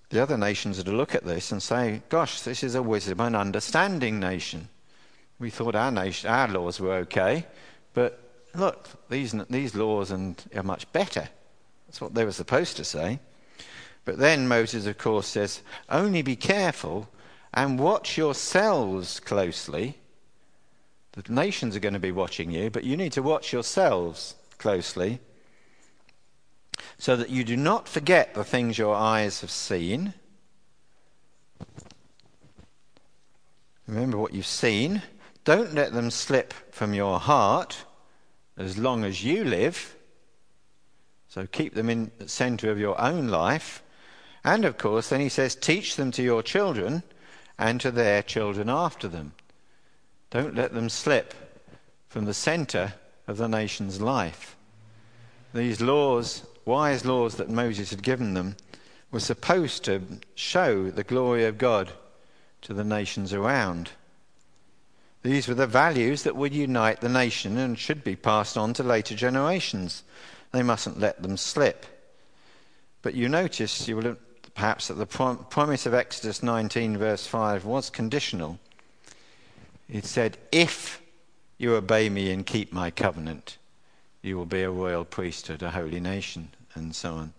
The 0.10 0.22
other 0.22 0.38
nations 0.38 0.80
are 0.80 0.84
to 0.84 0.92
look 0.92 1.14
at 1.14 1.24
this 1.24 1.52
and 1.52 1.62
say, 1.62 2.02
gosh, 2.10 2.42
this 2.42 2.64
is 2.64 2.74
a 2.74 2.82
wisdom 2.82 3.20
and 3.20 3.36
understanding 3.36 4.20
nation. 4.20 4.70
We 5.38 5.52
thought 5.52 5.76
our, 5.76 5.92
nation, 5.92 6.30
our 6.30 6.48
laws 6.48 6.80
were 6.80 6.94
okay, 6.94 7.46
but 7.94 8.20
look, 8.56 8.90
these, 9.10 9.36
these 9.50 9.76
laws 9.76 10.10
and, 10.12 10.42
are 10.56 10.64
much 10.64 10.92
better. 10.92 11.30
That's 11.88 12.02
what 12.02 12.16
they 12.16 12.26
were 12.26 12.32
supposed 12.32 12.76
to 12.78 12.84
say. 12.84 13.20
But 14.04 14.18
then 14.18 14.48
Moses, 14.48 14.88
of 14.88 14.98
course, 14.98 15.28
says, 15.28 15.62
only 15.90 16.24
be 16.24 16.36
careful 16.36 17.08
and 17.54 17.80
watch 17.80 18.18
yourselves 18.18 19.20
closely. 19.20 19.98
The 21.12 21.32
nations 21.32 21.76
are 21.76 21.80
going 21.80 21.94
to 21.94 22.00
be 22.00 22.12
watching 22.12 22.50
you, 22.50 22.72
but 22.72 22.84
you 22.84 22.98
need 22.98 23.12
to 23.14 23.22
watch 23.22 23.54
yourselves 23.54 24.36
closely 24.58 25.20
so 27.00 27.16
that 27.16 27.30
you 27.30 27.46
do 27.46 27.58
not 27.58 27.88
forget 27.88 28.34
the 28.34 28.44
things 28.44 28.78
your 28.78 28.94
eyes 28.94 29.40
have 29.42 29.50
seen. 29.50 30.14
Remember 33.88 34.18
what 34.18 34.34
you've 34.34 34.46
seen. 34.46 35.02
Don't 35.46 35.74
let 35.74 35.94
them 35.94 36.12
slip 36.12 36.54
from 36.72 36.94
your 36.94 37.18
heart 37.18 37.86
as 38.58 38.78
long 38.78 39.06
as 39.06 39.24
you 39.24 39.46
live. 39.46 39.96
So 41.30 41.48
keep 41.48 41.74
them 41.74 41.90
in 41.90 42.12
the 42.20 42.28
center 42.28 42.70
of 42.70 42.78
your 42.78 43.00
own 43.00 43.30
life. 43.30 43.82
And 44.44 44.66
of 44.66 44.78
course, 44.78 45.10
then 45.10 45.22
he 45.22 45.30
says, 45.30 45.56
teach 45.56 45.96
them 45.96 46.12
to 46.12 46.22
your 46.22 46.44
children 46.44 47.04
and 47.58 47.80
to 47.80 47.92
their 47.92 48.22
children 48.22 48.70
after 48.70 49.08
them. 49.08 49.34
Don't 50.32 50.56
let 50.56 50.74
them 50.74 50.90
slip 50.90 51.34
from 52.10 52.26
the 52.26 52.34
center 52.34 52.94
of 53.26 53.38
the 53.38 53.48
nation's 53.48 54.02
life. 54.02 54.58
These 55.54 55.82
laws, 55.82 56.44
wise 56.70 57.04
laws 57.04 57.36
that 57.38 57.50
Moses 57.50 57.90
had 57.90 58.04
given 58.04 58.36
them, 58.36 58.56
were 59.12 59.20
supposed 59.20 59.84
to 59.86 60.04
show 60.36 60.92
the 60.92 61.04
glory 61.04 61.44
of 61.46 61.58
God 61.58 61.92
to 62.62 62.76
the 62.76 62.84
nations 62.84 63.34
around. 63.34 63.90
These 65.24 65.48
were 65.48 65.56
the 65.56 65.66
values 65.66 66.22
that 66.24 66.36
would 66.36 66.54
unite 66.54 67.02
the 67.02 67.10
nation 67.10 67.58
and 67.58 67.78
should 67.78 68.04
be 68.04 68.16
passed 68.16 68.56
on 68.56 68.74
to 68.74 68.84
later 68.84 69.16
generations. 69.16 70.04
They 70.52 70.62
mustn't 70.62 71.00
let 71.00 71.24
them 71.24 71.38
slip. 71.38 71.88
But 73.02 73.16
you 73.16 73.28
notice, 73.28 73.88
you 73.88 73.96
will 73.96 74.04
have 74.04 74.20
perhaps 74.54 74.90
that 74.90 74.94
the 74.94 75.08
prom- 75.08 75.46
promise 75.50 75.88
of 75.88 75.96
Exodus 75.96 76.44
19, 76.44 76.98
verse 76.98 77.26
5, 77.26 77.66
was 77.66 77.90
conditional. 77.90 78.60
It 79.90 80.06
said, 80.06 80.38
If 80.52 81.02
you 81.58 81.74
obey 81.74 82.10
me 82.10 82.32
and 82.32 82.46
keep 82.46 82.72
my 82.72 82.92
covenant, 82.92 83.58
you 84.22 84.38
will 84.38 84.46
be 84.46 84.62
a 84.62 84.70
royal 84.70 85.06
priesthood, 85.06 85.64
a 85.64 85.72
holy 85.72 86.00
nation, 86.00 86.50
and 86.76 86.96
so 86.96 87.14
on. 87.14 87.34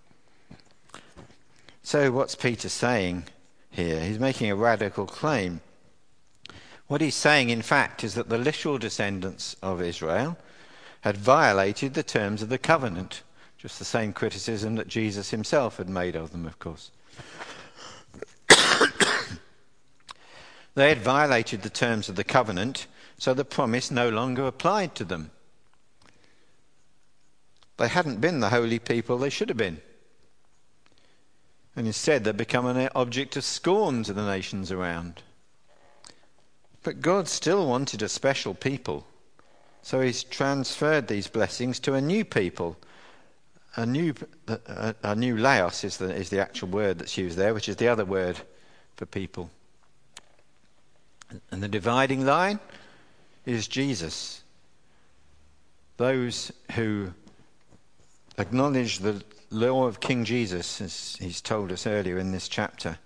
So, 1.83 2.13
what's 2.13 2.35
Peter 2.35 2.69
saying 2.69 3.25
here? 3.71 4.01
He's 4.01 4.19
making 4.19 4.51
a 4.51 4.57
radical 4.57 5.07
claim. 5.07 5.61
What 6.87 7.01
he's 7.01 7.15
saying, 7.15 7.51
in 7.51 7.63
fact, 7.63 8.05
is 8.05 8.15
that 8.15 8.29
the 8.29 8.39
literal 8.39 8.79
descendants 8.79 9.57
of 9.63 9.81
Israel 9.81 10.37
had 11.03 11.17
violated 11.17 11.95
the 11.95 12.03
terms 12.03 12.43
of 12.43 12.49
the 12.49 12.59
covenant. 12.59 13.23
Just 13.59 13.79
the 13.79 13.85
same 13.85 14.13
criticism 14.13 14.75
that 14.77 14.89
Jesus 14.89 15.31
himself 15.31 15.77
had 15.77 15.89
made 15.89 16.17
of 16.17 16.33
them, 16.33 16.47
of 16.47 16.59
course. 16.59 16.91
they 20.75 20.89
had 20.89 20.99
violated 20.99 21.63
the 21.63 21.71
terms 21.71 22.09
of 22.09 22.17
the 22.17 22.25
covenant, 22.25 22.87
so 23.19 23.35
the 23.35 23.45
promise 23.45 23.91
no 23.91 24.09
longer 24.09 24.47
applied 24.47 24.95
to 24.97 25.05
them. 25.05 25.31
They 27.81 27.89
hadn't 27.89 28.21
been 28.21 28.39
the 28.39 28.51
holy 28.51 28.79
people 28.79 29.19
they 29.19 29.31
should 29.31 29.49
have 29.49 29.59
been. 29.59 29.81
And 31.75 31.87
instead, 31.87 32.23
they'd 32.23 32.37
become 32.37 32.67
an 32.67 32.89
object 32.95 33.37
of 33.37 33.45
scorn 33.45 34.05
to 34.05 34.13
the 34.13 34.25
nations 34.25 34.71
around. 34.71 35.23
But 36.85 37.01
God 37.01 37.27
still 37.27 37.67
wanted 37.67 38.03
a 38.03 38.09
special 38.09 38.55
people. 38.55 39.07
So 39.83 40.01
he's 40.01 40.23
transferred 40.23 41.09
these 41.09 41.27
blessings 41.27 41.81
to 41.81 41.95
a 41.95 42.01
new 42.01 42.25
people 42.25 42.77
a 43.77 43.87
new, 43.87 44.15
a, 44.49 44.95
a 45.03 45.15
new 45.15 45.37
laos 45.37 45.85
is 45.85 45.97
the, 45.97 46.15
is 46.15 46.31
the 46.31 46.41
actual 46.41 46.69
word 46.69 46.99
that's 46.99 47.17
used 47.17 47.37
there, 47.39 47.55
which 47.55 47.69
is 47.69 47.77
the 47.77 47.89
other 47.89 48.05
word 48.05 48.39
for 48.97 49.07
people. 49.07 49.51
And 51.51 51.63
the 51.63 51.69
dividing 51.69 52.27
line 52.27 52.59
is 53.47 53.69
Jesus. 53.69 54.43
Those 55.97 56.51
who 56.73 57.13
acknowledge 58.39 58.99
the 58.99 59.23
law 59.51 59.87
of 59.87 60.01
King 60.01 60.25
Jesus, 60.25 60.81
as 60.81 61.17
he's 61.21 61.41
told 61.41 61.73
us 61.73 61.87
earlier 61.87 62.19
in 62.19 62.33
this 62.33 62.49
chapter, 62.49 62.99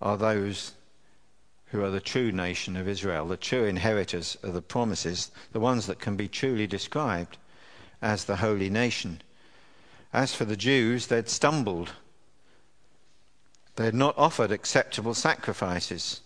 are 0.00 0.16
those 0.16 0.72
who 1.66 1.82
are 1.82 1.90
the 1.90 2.00
true 2.00 2.30
nation 2.30 2.76
of 2.76 2.86
Israel, 2.86 3.26
the 3.26 3.36
true 3.36 3.64
inheritors 3.64 4.36
of 4.42 4.52
the 4.52 4.62
promises, 4.62 5.30
the 5.52 5.60
ones 5.60 5.86
that 5.86 5.98
can 5.98 6.16
be 6.16 6.28
truly 6.28 6.66
described 6.66 7.36
as 8.00 8.24
the 8.24 8.36
holy 8.36 8.70
nation. 8.70 9.20
As 10.12 10.34
for 10.34 10.44
the 10.44 10.56
Jews, 10.56 11.08
they'd 11.08 11.28
stumbled. 11.28 11.92
They 13.76 13.86
had 13.86 13.94
not 13.94 14.16
offered 14.16 14.52
acceptable 14.52 15.14
sacrifices. 15.14 16.20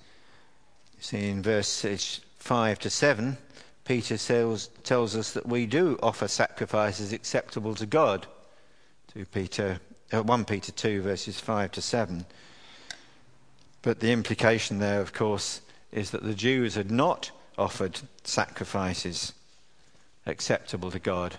You 0.97 1.03
see, 1.03 1.29
in 1.31 1.43
verses 1.43 2.21
5 2.39 2.79
to 2.81 2.91
7, 2.91 3.39
Peter 3.89 4.19
tells, 4.19 4.67
tells 4.85 5.17
us 5.17 5.33
that 5.33 5.49
we 5.49 5.65
do 5.65 5.99
offer 6.03 6.29
sacrifices 6.29 7.15
acceptable 7.15 7.75
to 7.75 7.87
God. 7.87 8.27
To 9.15 9.25
Peter, 9.25 9.81
uh, 10.13 10.23
1 10.23 10.45
Peter 10.45 10.71
2, 10.73 11.01
verses 11.01 11.41
5 11.41 11.73
to 11.73 11.81
7. 11.81 12.27
But 13.81 14.01
the 14.01 14.13
implication 14.13 14.79
there, 14.79 15.01
of 15.01 15.15
course, 15.15 15.63
is 15.91 16.11
that 16.11 16.23
the 16.23 16.35
Jews 16.35 16.75
had 16.75 16.91
not 16.91 17.31
offered 17.57 17.99
sacrifices 18.25 19.33
acceptable 20.27 20.91
to 20.91 20.99
God. 20.99 21.39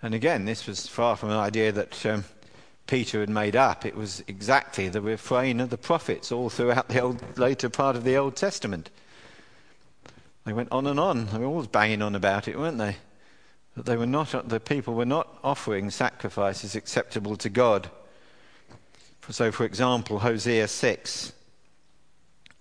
And 0.00 0.14
again, 0.14 0.44
this 0.44 0.68
was 0.68 0.86
far 0.86 1.16
from 1.16 1.30
an 1.30 1.38
idea 1.38 1.72
that 1.72 2.06
um, 2.06 2.24
Peter 2.86 3.18
had 3.18 3.28
made 3.28 3.56
up. 3.56 3.84
It 3.84 3.96
was 3.96 4.22
exactly 4.28 4.88
the 4.88 5.00
refrain 5.00 5.58
of 5.58 5.70
the 5.70 5.76
prophets 5.76 6.30
all 6.30 6.50
throughout 6.50 6.88
the 6.88 7.00
old, 7.00 7.36
later 7.36 7.68
part 7.68 7.96
of 7.96 8.04
the 8.04 8.16
Old 8.16 8.36
Testament. 8.36 8.90
They 10.44 10.52
went 10.52 10.72
on 10.72 10.86
and 10.86 10.98
on. 10.98 11.26
They 11.26 11.38
were 11.38 11.46
always 11.46 11.68
banging 11.68 12.02
on 12.02 12.14
about 12.14 12.48
it, 12.48 12.58
weren't 12.58 12.78
they? 12.78 12.96
That 13.76 13.86
they 13.86 13.96
were 13.96 14.06
not, 14.06 14.48
the 14.48 14.60
people 14.60 14.94
were 14.94 15.04
not 15.04 15.38
offering 15.42 15.90
sacrifices 15.90 16.74
acceptable 16.74 17.36
to 17.36 17.48
God. 17.48 17.90
So, 19.30 19.52
for 19.52 19.64
example, 19.64 20.18
Hosea 20.18 20.68
6 20.68 21.32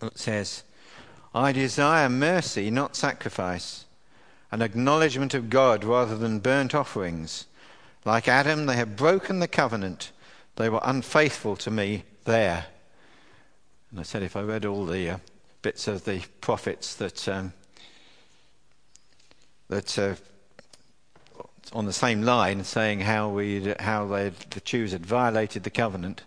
it 0.02 0.18
says, 0.18 0.64
I 1.34 1.52
desire 1.52 2.10
mercy, 2.10 2.72
not 2.72 2.96
sacrifice 2.96 3.86
an 4.52 4.62
acknowledgement 4.62 5.34
of 5.34 5.50
God 5.50 5.84
rather 5.84 6.18
than 6.18 6.40
burnt 6.40 6.76
offerings. 6.76 7.46
Like 8.04 8.28
Adam, 8.28 8.66
they 8.66 8.76
have 8.76 8.98
broken 8.98 9.40
the 9.40 9.48
covenant, 9.48 10.12
They 10.58 10.70
were 10.70 10.82
unfaithful 10.84 11.56
to 11.58 11.72
me 11.72 12.04
there. 12.26 12.66
And 13.90 14.00
I 14.00 14.04
said 14.04 14.24
if 14.24 14.36
I 14.36 14.42
read 14.42 14.66
all 14.66 14.86
the 14.86 15.10
uh, 15.10 15.18
bits 15.62 15.88
of 15.88 16.06
the 16.06 16.24
prophets 16.42 16.96
that 16.96 17.28
um, 17.28 17.54
that 19.72 19.98
uh, 19.98 20.16
on 21.72 21.86
the 21.86 21.94
same 21.94 22.24
line, 22.24 22.66
saying 22.66 23.00
how 23.00 23.30
we 23.30 23.74
how 23.80 24.06
the 24.06 24.34
Jews 24.66 24.92
had 24.92 25.06
violated 25.06 25.64
the 25.64 25.70
covenant, 25.70 26.24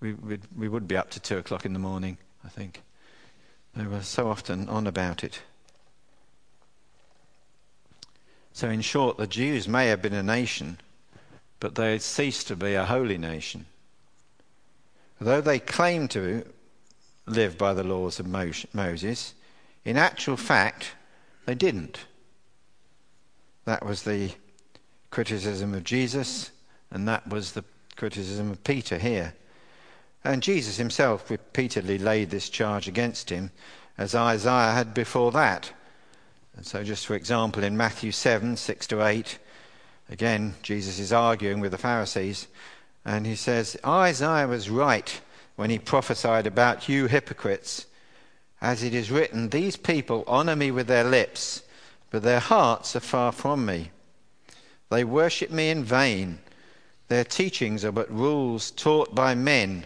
we 0.00 0.14
we 0.56 0.66
would 0.66 0.88
be 0.88 0.96
up 0.96 1.10
to 1.10 1.20
two 1.20 1.36
o'clock 1.36 1.66
in 1.66 1.74
the 1.74 1.78
morning. 1.78 2.16
I 2.42 2.48
think 2.48 2.80
they 3.76 3.84
were 3.84 4.02
so 4.02 4.28
often 4.28 4.66
on 4.70 4.86
about 4.86 5.22
it. 5.22 5.42
So, 8.54 8.70
in 8.70 8.80
short, 8.80 9.18
the 9.18 9.26
Jews 9.26 9.68
may 9.68 9.88
have 9.88 10.00
been 10.00 10.14
a 10.14 10.22
nation, 10.22 10.78
but 11.60 11.74
they 11.74 11.92
had 11.92 12.02
ceased 12.02 12.48
to 12.48 12.56
be 12.56 12.74
a 12.74 12.86
holy 12.86 13.18
nation. 13.18 13.66
Though 15.20 15.42
they 15.42 15.58
claimed 15.58 16.10
to 16.12 16.46
live 17.26 17.58
by 17.58 17.74
the 17.74 17.84
laws 17.84 18.18
of 18.18 18.26
Moses, 18.26 19.34
in 19.84 19.98
actual 19.98 20.38
fact, 20.38 20.92
they 21.44 21.54
didn't. 21.54 22.06
That 23.64 23.84
was 23.84 24.02
the 24.02 24.32
criticism 25.10 25.74
of 25.74 25.84
Jesus, 25.84 26.50
and 26.90 27.06
that 27.08 27.28
was 27.28 27.52
the 27.52 27.64
criticism 27.96 28.50
of 28.50 28.64
Peter 28.64 28.98
here. 28.98 29.34
And 30.24 30.42
Jesus 30.42 30.76
himself 30.76 31.30
repeatedly 31.30 31.98
laid 31.98 32.30
this 32.30 32.48
charge 32.48 32.88
against 32.88 33.30
him, 33.30 33.50
as 33.96 34.14
Isaiah 34.14 34.72
had 34.72 34.94
before 34.94 35.32
that. 35.32 35.72
And 36.56 36.66
so, 36.66 36.84
just 36.84 37.06
for 37.06 37.14
example, 37.14 37.62
in 37.62 37.76
Matthew 37.76 38.12
7 38.12 38.56
6 38.56 38.86
to 38.88 39.06
8, 39.06 39.38
again, 40.10 40.54
Jesus 40.62 40.98
is 40.98 41.12
arguing 41.12 41.60
with 41.60 41.72
the 41.72 41.78
Pharisees, 41.78 42.48
and 43.04 43.26
he 43.26 43.36
says, 43.36 43.78
Isaiah 43.84 44.46
was 44.46 44.68
right 44.68 45.20
when 45.56 45.70
he 45.70 45.78
prophesied 45.78 46.46
about 46.46 46.88
you 46.88 47.06
hypocrites. 47.06 47.86
As 48.60 48.82
it 48.82 48.94
is 48.94 49.10
written, 49.10 49.48
These 49.48 49.76
people 49.76 50.24
honor 50.26 50.54
me 50.54 50.70
with 50.70 50.86
their 50.86 51.04
lips, 51.04 51.62
but 52.10 52.22
their 52.22 52.40
hearts 52.40 52.94
are 52.96 53.00
far 53.00 53.32
from 53.32 53.64
me. 53.64 53.90
They 54.90 55.04
worship 55.04 55.50
me 55.50 55.70
in 55.70 55.84
vain. 55.84 56.40
Their 57.08 57.24
teachings 57.24 57.84
are 57.84 57.92
but 57.92 58.10
rules 58.10 58.70
taught 58.70 59.14
by 59.14 59.34
men. 59.34 59.84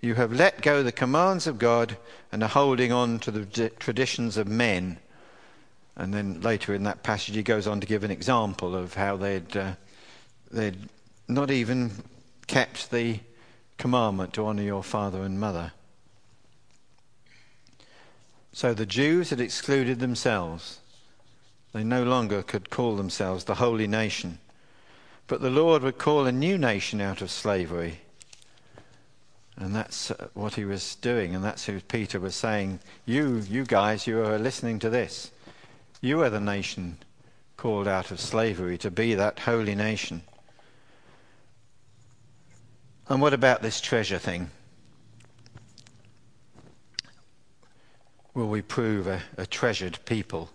You 0.00 0.14
have 0.14 0.32
let 0.32 0.62
go 0.62 0.82
the 0.82 0.92
commands 0.92 1.46
of 1.46 1.58
God 1.58 1.96
and 2.32 2.42
are 2.42 2.48
holding 2.48 2.92
on 2.92 3.18
to 3.20 3.30
the 3.30 3.70
traditions 3.78 4.36
of 4.36 4.46
men. 4.46 4.98
And 5.96 6.14
then 6.14 6.40
later 6.40 6.74
in 6.74 6.84
that 6.84 7.02
passage, 7.02 7.34
he 7.34 7.42
goes 7.42 7.66
on 7.66 7.80
to 7.80 7.86
give 7.86 8.04
an 8.04 8.10
example 8.10 8.74
of 8.74 8.94
how 8.94 9.16
they'd, 9.16 9.56
uh, 9.56 9.72
they'd 10.50 10.88
not 11.28 11.50
even 11.50 11.90
kept 12.46 12.90
the 12.90 13.20
commandment 13.76 14.32
to 14.34 14.46
honour 14.46 14.62
your 14.62 14.82
father 14.82 15.22
and 15.22 15.38
mother. 15.38 15.72
So 18.52 18.74
the 18.74 18.86
Jews 18.86 19.30
had 19.30 19.40
excluded 19.40 20.00
themselves. 20.00 20.79
They 21.72 21.84
no 21.84 22.02
longer 22.02 22.42
could 22.42 22.70
call 22.70 22.96
themselves 22.96 23.44
the 23.44 23.56
holy 23.56 23.86
nation. 23.86 24.38
But 25.26 25.40
the 25.40 25.50
Lord 25.50 25.82
would 25.82 25.98
call 25.98 26.26
a 26.26 26.32
new 26.32 26.58
nation 26.58 27.00
out 27.00 27.22
of 27.22 27.30
slavery. 27.30 28.00
And 29.56 29.74
that's 29.76 30.10
uh, 30.10 30.28
what 30.34 30.54
he 30.54 30.64
was 30.64 30.96
doing, 30.96 31.34
and 31.34 31.44
that's 31.44 31.66
who 31.66 31.80
Peter 31.80 32.18
was 32.18 32.34
saying. 32.34 32.80
You, 33.04 33.42
you 33.48 33.64
guys, 33.64 34.06
you 34.06 34.20
are 34.24 34.38
listening 34.38 34.78
to 34.80 34.90
this. 34.90 35.30
You 36.00 36.22
are 36.22 36.30
the 36.30 36.40
nation 36.40 36.96
called 37.56 37.86
out 37.86 38.10
of 38.10 38.18
slavery 38.18 38.78
to 38.78 38.90
be 38.90 39.14
that 39.14 39.40
holy 39.40 39.74
nation. 39.74 40.22
And 43.08 43.20
what 43.20 43.34
about 43.34 43.60
this 43.60 43.80
treasure 43.80 44.18
thing? 44.18 44.50
Will 48.34 48.48
we 48.48 48.62
prove 48.62 49.06
a, 49.06 49.20
a 49.36 49.46
treasured 49.46 49.98
people? 50.06 50.48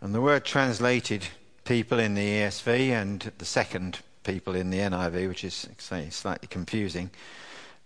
And 0.00 0.14
the 0.14 0.20
word 0.20 0.44
translated 0.44 1.26
people 1.64 1.98
in 1.98 2.14
the 2.14 2.26
ESV 2.26 2.90
and 2.90 3.32
the 3.38 3.44
second 3.44 3.98
people 4.22 4.54
in 4.54 4.70
the 4.70 4.78
NIV, 4.78 5.28
which 5.28 5.44
is 5.44 5.68
slightly 5.78 6.48
confusing. 6.48 7.10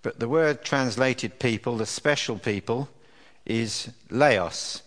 But 0.02 0.18
the 0.18 0.28
word 0.28 0.62
translated 0.62 1.38
people, 1.38 1.76
the 1.76 1.86
special 1.86 2.38
people, 2.38 2.88
is 3.46 3.90
laos. 4.10 4.82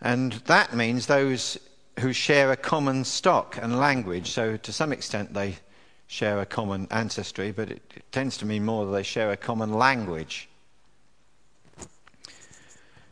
And 0.00 0.34
that 0.46 0.74
means 0.74 1.06
those 1.06 1.58
who 2.00 2.12
share 2.12 2.52
a 2.52 2.56
common 2.56 3.04
stock 3.04 3.58
and 3.60 3.78
language. 3.78 4.30
So, 4.30 4.56
to 4.58 4.72
some 4.72 4.92
extent, 4.92 5.34
they 5.34 5.56
share 6.06 6.40
a 6.40 6.46
common 6.46 6.86
ancestry, 6.90 7.50
but 7.50 7.70
it, 7.70 7.82
it 7.96 8.12
tends 8.12 8.36
to 8.38 8.46
mean 8.46 8.64
more 8.64 8.86
that 8.86 8.92
they 8.92 9.02
share 9.02 9.32
a 9.32 9.36
common 9.36 9.72
language. 9.72 10.48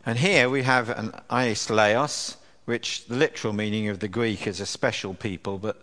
And 0.06 0.18
here 0.18 0.50
we 0.50 0.62
have 0.62 0.90
an 0.90 1.12
aislaos, 1.30 2.36
which 2.64 3.06
the 3.06 3.16
literal 3.16 3.52
meaning 3.52 3.88
of 3.88 4.00
the 4.00 4.08
Greek 4.08 4.46
is 4.46 4.60
a 4.60 4.66
special 4.66 5.14
people, 5.14 5.58
but 5.58 5.82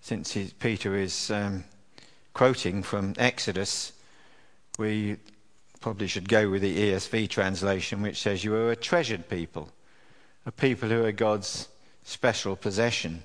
since 0.00 0.34
Peter 0.58 0.96
is 0.96 1.30
um, 1.30 1.64
quoting 2.34 2.82
from 2.82 3.14
Exodus, 3.18 3.92
we 4.78 5.16
probably 5.80 6.06
should 6.06 6.28
go 6.28 6.50
with 6.50 6.62
the 6.62 6.92
ESV 6.92 7.28
translation, 7.28 8.02
which 8.02 8.20
says, 8.20 8.44
You 8.44 8.54
are 8.54 8.72
a 8.72 8.76
treasured 8.76 9.28
people 9.28 9.70
a 10.44 10.52
people 10.52 10.88
who 10.88 11.04
are 11.04 11.12
God's 11.12 11.68
special 12.04 12.56
possession. 12.56 13.22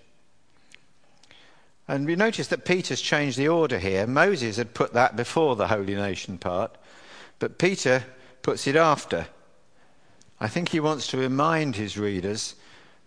And 1.88 2.06
we 2.06 2.16
notice 2.16 2.48
that 2.48 2.66
Peter's 2.66 3.02
changed 3.02 3.38
the 3.38 3.48
order 3.48 3.80
here. 3.80 4.06
Moses 4.06 4.58
had 4.58 4.74
put 4.74 4.94
that 4.94 5.16
before 5.16 5.56
the 5.56 5.68
holy 5.68 5.96
nation 5.96 6.38
part, 6.38 6.78
but 7.40 7.58
Peter 7.58 8.04
puts 8.42 8.68
it 8.68 8.76
after. 8.76 9.28
I 10.40 10.48
think 10.48 10.70
he 10.70 10.80
wants 10.80 11.08
to 11.08 11.18
remind 11.18 11.76
his 11.76 11.98
readers 11.98 12.56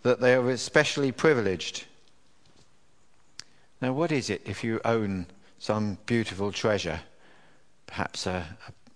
that 0.02 0.20
they 0.20 0.34
are 0.34 0.50
especially 0.50 1.12
privileged. 1.12 1.84
Now, 3.80 3.92
what 3.92 4.12
is 4.12 4.30
it 4.30 4.42
if 4.44 4.62
you 4.62 4.80
own 4.84 5.26
some 5.58 5.98
beautiful 6.06 6.52
treasure? 6.52 7.00
Perhaps 7.86 8.26
a, 8.26 8.46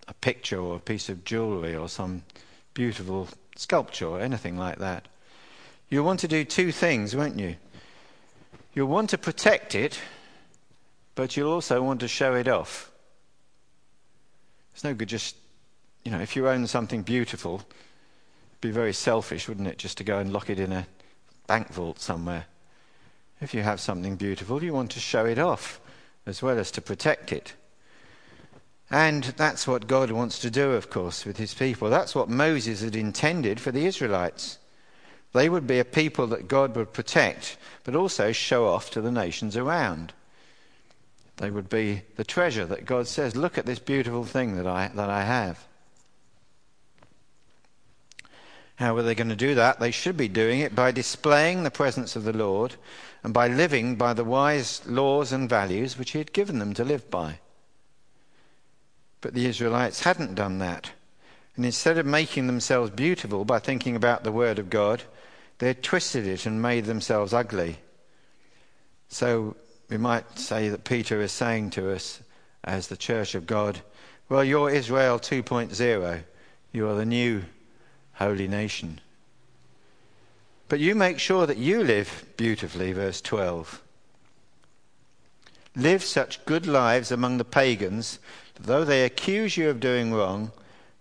a, 0.08 0.14
picture 0.14 0.60
or 0.60 0.76
a 0.76 0.80
piece 0.80 1.08
of 1.08 1.24
jewellery 1.24 1.74
or 1.74 1.88
some 1.88 2.22
beautiful 2.74 3.28
sculpture 3.56 4.06
or 4.06 4.20
anything 4.20 4.58
like 4.58 4.78
that. 4.78 5.08
You'll 5.88 6.04
want 6.04 6.20
to 6.20 6.28
do 6.28 6.44
two 6.44 6.72
things, 6.72 7.14
won't 7.16 7.38
you? 7.38 7.56
You'll 8.74 8.88
want 8.88 9.10
to 9.10 9.18
protect 9.18 9.74
it, 9.74 10.00
but 11.14 11.36
you'll 11.36 11.52
also 11.52 11.82
want 11.82 12.00
to 12.00 12.08
show 12.08 12.34
it 12.34 12.48
off. 12.48 12.90
It's 14.74 14.84
no 14.84 14.94
good 14.94 15.08
just, 15.08 15.36
you 16.04 16.10
know, 16.10 16.20
if 16.20 16.34
you 16.36 16.48
own 16.48 16.66
something 16.66 17.02
beautiful, 17.02 17.56
it'd 17.56 18.60
be 18.60 18.70
very 18.70 18.92
selfish, 18.92 19.48
wouldn't 19.48 19.68
it, 19.68 19.78
just 19.78 19.98
to 19.98 20.04
go 20.04 20.18
and 20.18 20.32
lock 20.32 20.50
it 20.50 20.58
in 20.58 20.72
a 20.72 20.86
bank 21.46 21.68
vault 21.68 22.00
somewhere. 22.00 22.46
If 23.40 23.54
you 23.54 23.62
have 23.62 23.80
something 23.80 24.16
beautiful, 24.16 24.62
you 24.62 24.72
want 24.72 24.90
to 24.92 25.00
show 25.00 25.26
it 25.26 25.38
off 25.38 25.80
as 26.26 26.42
well 26.42 26.58
as 26.58 26.70
to 26.72 26.80
protect 26.80 27.32
it. 27.32 27.54
And 28.90 29.24
that's 29.24 29.66
what 29.66 29.86
God 29.86 30.10
wants 30.10 30.38
to 30.40 30.50
do, 30.50 30.72
of 30.72 30.90
course, 30.90 31.24
with 31.24 31.36
his 31.36 31.54
people. 31.54 31.90
That's 31.90 32.14
what 32.14 32.28
Moses 32.28 32.82
had 32.82 32.96
intended 32.96 33.60
for 33.60 33.72
the 33.72 33.86
Israelites. 33.86 34.58
They 35.32 35.48
would 35.48 35.66
be 35.66 35.80
a 35.80 35.84
people 35.84 36.26
that 36.28 36.48
God 36.48 36.76
would 36.76 36.92
protect, 36.92 37.56
but 37.82 37.96
also 37.96 38.30
show 38.30 38.68
off 38.68 38.90
to 38.90 39.00
the 39.00 39.10
nations 39.10 39.56
around. 39.56 40.12
They 41.38 41.50
would 41.50 41.68
be 41.68 42.02
the 42.16 42.24
treasure 42.24 42.66
that 42.66 42.84
God 42.84 43.08
says, 43.08 43.34
Look 43.34 43.58
at 43.58 43.66
this 43.66 43.80
beautiful 43.80 44.24
thing 44.24 44.56
that 44.56 44.66
I, 44.66 44.88
that 44.94 45.10
I 45.10 45.24
have. 45.24 45.66
How 48.76 48.96
are 48.96 49.02
they 49.02 49.14
going 49.14 49.28
to 49.28 49.36
do 49.36 49.54
that? 49.54 49.78
They 49.78 49.90
should 49.90 50.16
be 50.16 50.28
doing 50.28 50.60
it 50.60 50.74
by 50.74 50.90
displaying 50.90 51.62
the 51.62 51.70
presence 51.70 52.16
of 52.16 52.24
the 52.24 52.32
Lord 52.32 52.74
and 53.22 53.32
by 53.32 53.46
living 53.46 53.96
by 53.96 54.14
the 54.14 54.24
wise 54.24 54.84
laws 54.86 55.32
and 55.32 55.48
values 55.48 55.96
which 55.96 56.10
He 56.10 56.18
had 56.18 56.32
given 56.32 56.58
them 56.58 56.74
to 56.74 56.84
live 56.84 57.08
by. 57.10 57.38
But 59.20 59.34
the 59.34 59.46
Israelites 59.46 60.02
hadn't 60.02 60.34
done 60.34 60.58
that. 60.58 60.90
And 61.56 61.64
instead 61.64 61.98
of 61.98 62.06
making 62.06 62.46
themselves 62.46 62.90
beautiful 62.90 63.44
by 63.44 63.60
thinking 63.60 63.94
about 63.94 64.24
the 64.24 64.32
Word 64.32 64.58
of 64.58 64.70
God, 64.70 65.04
they 65.58 65.68
had 65.68 65.82
twisted 65.82 66.26
it 66.26 66.44
and 66.44 66.60
made 66.60 66.84
themselves 66.84 67.32
ugly. 67.32 67.78
So 69.08 69.56
we 69.88 69.96
might 69.96 70.38
say 70.38 70.68
that 70.68 70.84
Peter 70.84 71.20
is 71.20 71.30
saying 71.30 71.70
to 71.70 71.92
us, 71.92 72.20
as 72.64 72.88
the 72.88 72.96
Church 72.96 73.36
of 73.36 73.46
God, 73.46 73.80
well, 74.28 74.42
you're 74.42 74.70
Israel 74.70 75.18
2.0. 75.20 76.24
You 76.72 76.88
are 76.88 76.94
the 76.94 77.04
new 77.04 77.44
holy 78.14 78.48
nation. 78.48 79.00
But 80.68 80.80
you 80.80 80.94
make 80.94 81.18
sure 81.18 81.46
that 81.46 81.58
you 81.58 81.84
live 81.84 82.24
beautifully, 82.36 82.92
verse 82.92 83.20
12. 83.20 83.82
Live 85.76 86.02
such 86.02 86.44
good 86.44 86.66
lives 86.66 87.10
among 87.10 87.38
the 87.38 87.44
pagans 87.44 88.18
that 88.54 88.64
though 88.64 88.84
they 88.84 89.04
accuse 89.04 89.56
you 89.56 89.68
of 89.68 89.80
doing 89.80 90.12
wrong, 90.12 90.52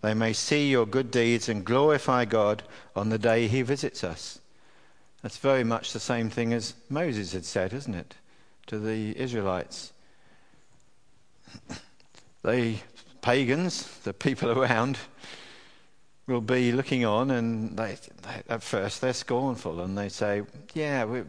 they 0.02 0.14
may 0.14 0.34
see 0.34 0.70
your 0.70 0.86
good 0.86 1.12
deeds 1.12 1.48
and 1.48 1.64
glorify 1.64 2.26
God 2.26 2.64
on 2.96 3.10
the 3.10 3.18
day 3.18 3.48
he 3.48 3.62
visits 3.62 4.04
us. 4.04 4.40
That's 5.22 5.38
very 5.38 5.64
much 5.64 5.94
the 5.94 6.00
same 6.00 6.30
thing 6.30 6.52
as 6.52 6.74
Moses 6.90 7.32
had 7.32 7.46
said, 7.46 7.72
isn't 7.72 7.96
it, 7.96 8.16
to 8.68 8.78
the 8.78 9.18
Israelites? 9.18 9.94
the 12.44 12.76
pagans, 13.22 14.00
the 14.00 14.14
people 14.14 14.52
around, 14.52 14.98
will 16.28 16.42
be 16.42 16.72
looking 16.72 17.04
on 17.04 17.32
and 17.32 17.78
they, 17.78 17.98
they, 18.22 18.42
at 18.50 18.64
first 18.64 19.02
they're 19.02 19.14
scornful 19.14 19.82
and 19.82 19.98
they 19.98 20.10
say, 20.10 20.44
Yeah, 20.74 21.06
we, 21.06 21.22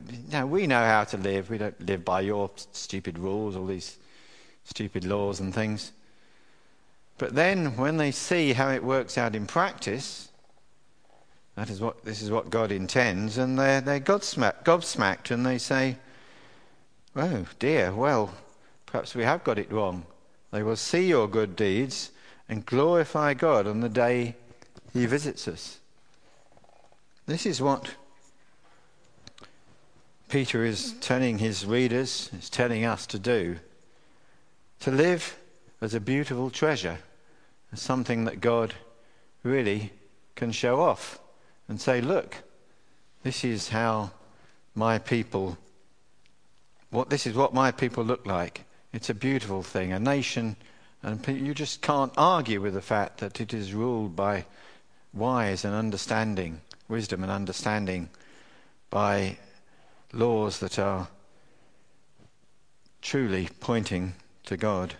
we 0.44 0.66
know 0.66 0.84
how 0.84 1.04
to 1.04 1.16
live. 1.16 1.50
We 1.50 1.58
don't 1.58 1.80
live 1.84 2.04
by 2.04 2.20
your 2.20 2.50
stupid 2.72 3.18
rules, 3.18 3.56
all 3.56 3.66
these 3.66 3.96
stupid 4.64 5.04
laws 5.04 5.40
and 5.40 5.54
things. 5.54 5.92
But 7.18 7.34
then 7.34 7.76
when 7.76 7.96
they 7.96 8.10
see 8.10 8.52
how 8.52 8.70
it 8.70 8.84
works 8.84 9.18
out 9.18 9.34
in 9.34 9.46
practice, 9.46 10.28
that 11.56 11.70
is 11.70 11.80
what, 11.80 12.04
this 12.04 12.22
is 12.22 12.30
what 12.30 12.50
God 12.50 12.72
intends, 12.72 13.38
and 13.38 13.56
they're, 13.56 13.80
they're 13.80 14.00
gobsmacked 14.00 15.30
and 15.30 15.46
they 15.46 15.58
say, 15.58 15.96
Oh 17.16 17.46
dear, 17.58 17.92
well, 17.92 18.34
perhaps 18.86 19.14
we 19.14 19.22
have 19.22 19.44
got 19.44 19.58
it 19.58 19.70
wrong. 19.70 20.04
They 20.50 20.62
will 20.62 20.76
see 20.76 21.08
your 21.08 21.28
good 21.28 21.56
deeds 21.56 22.10
and 22.48 22.66
glorify 22.66 23.34
God 23.34 23.66
on 23.66 23.80
the 23.80 23.88
day 23.88 24.36
he 24.94 25.06
visits 25.06 25.46
us. 25.48 25.80
This 27.26 27.44
is 27.44 27.60
what 27.60 27.96
Peter 30.28 30.64
is 30.64 30.94
telling 31.00 31.38
his 31.38 31.66
readers, 31.66 32.30
is 32.38 32.48
telling 32.48 32.84
us 32.84 33.06
to 33.08 33.18
do. 33.18 33.56
To 34.80 34.90
live 34.90 35.36
as 35.80 35.94
a 35.94 36.00
beautiful 36.00 36.48
treasure, 36.48 36.98
as 37.72 37.82
something 37.82 38.24
that 38.24 38.40
God 38.40 38.74
really 39.42 39.92
can 40.36 40.52
show 40.52 40.80
off 40.80 41.18
and 41.68 41.80
say, 41.80 42.00
look, 42.00 42.36
this 43.22 43.44
is 43.44 43.70
how 43.70 44.12
my 44.74 44.98
people, 44.98 45.58
what 46.90 47.10
this 47.10 47.26
is 47.26 47.34
what 47.34 47.52
my 47.52 47.70
people 47.70 48.04
look 48.04 48.26
like. 48.26 48.64
It's 48.92 49.10
a 49.10 49.14
beautiful 49.14 49.62
thing. 49.62 49.92
A 49.92 49.98
nation, 49.98 50.56
and 51.02 51.26
you 51.26 51.54
just 51.54 51.82
can't 51.82 52.12
argue 52.16 52.60
with 52.60 52.74
the 52.74 52.82
fact 52.82 53.18
that 53.18 53.40
it 53.40 53.52
is 53.52 53.72
ruled 53.72 54.14
by 54.14 54.44
wise 55.14 55.64
and 55.64 55.74
understanding, 55.74 56.60
wisdom 56.88 57.22
and 57.22 57.32
understanding 57.32 58.08
by 58.90 59.36
laws 60.12 60.58
that 60.58 60.78
are 60.78 61.08
truly 63.00 63.48
pointing 63.60 64.14
to 64.44 64.56
God, 64.56 64.94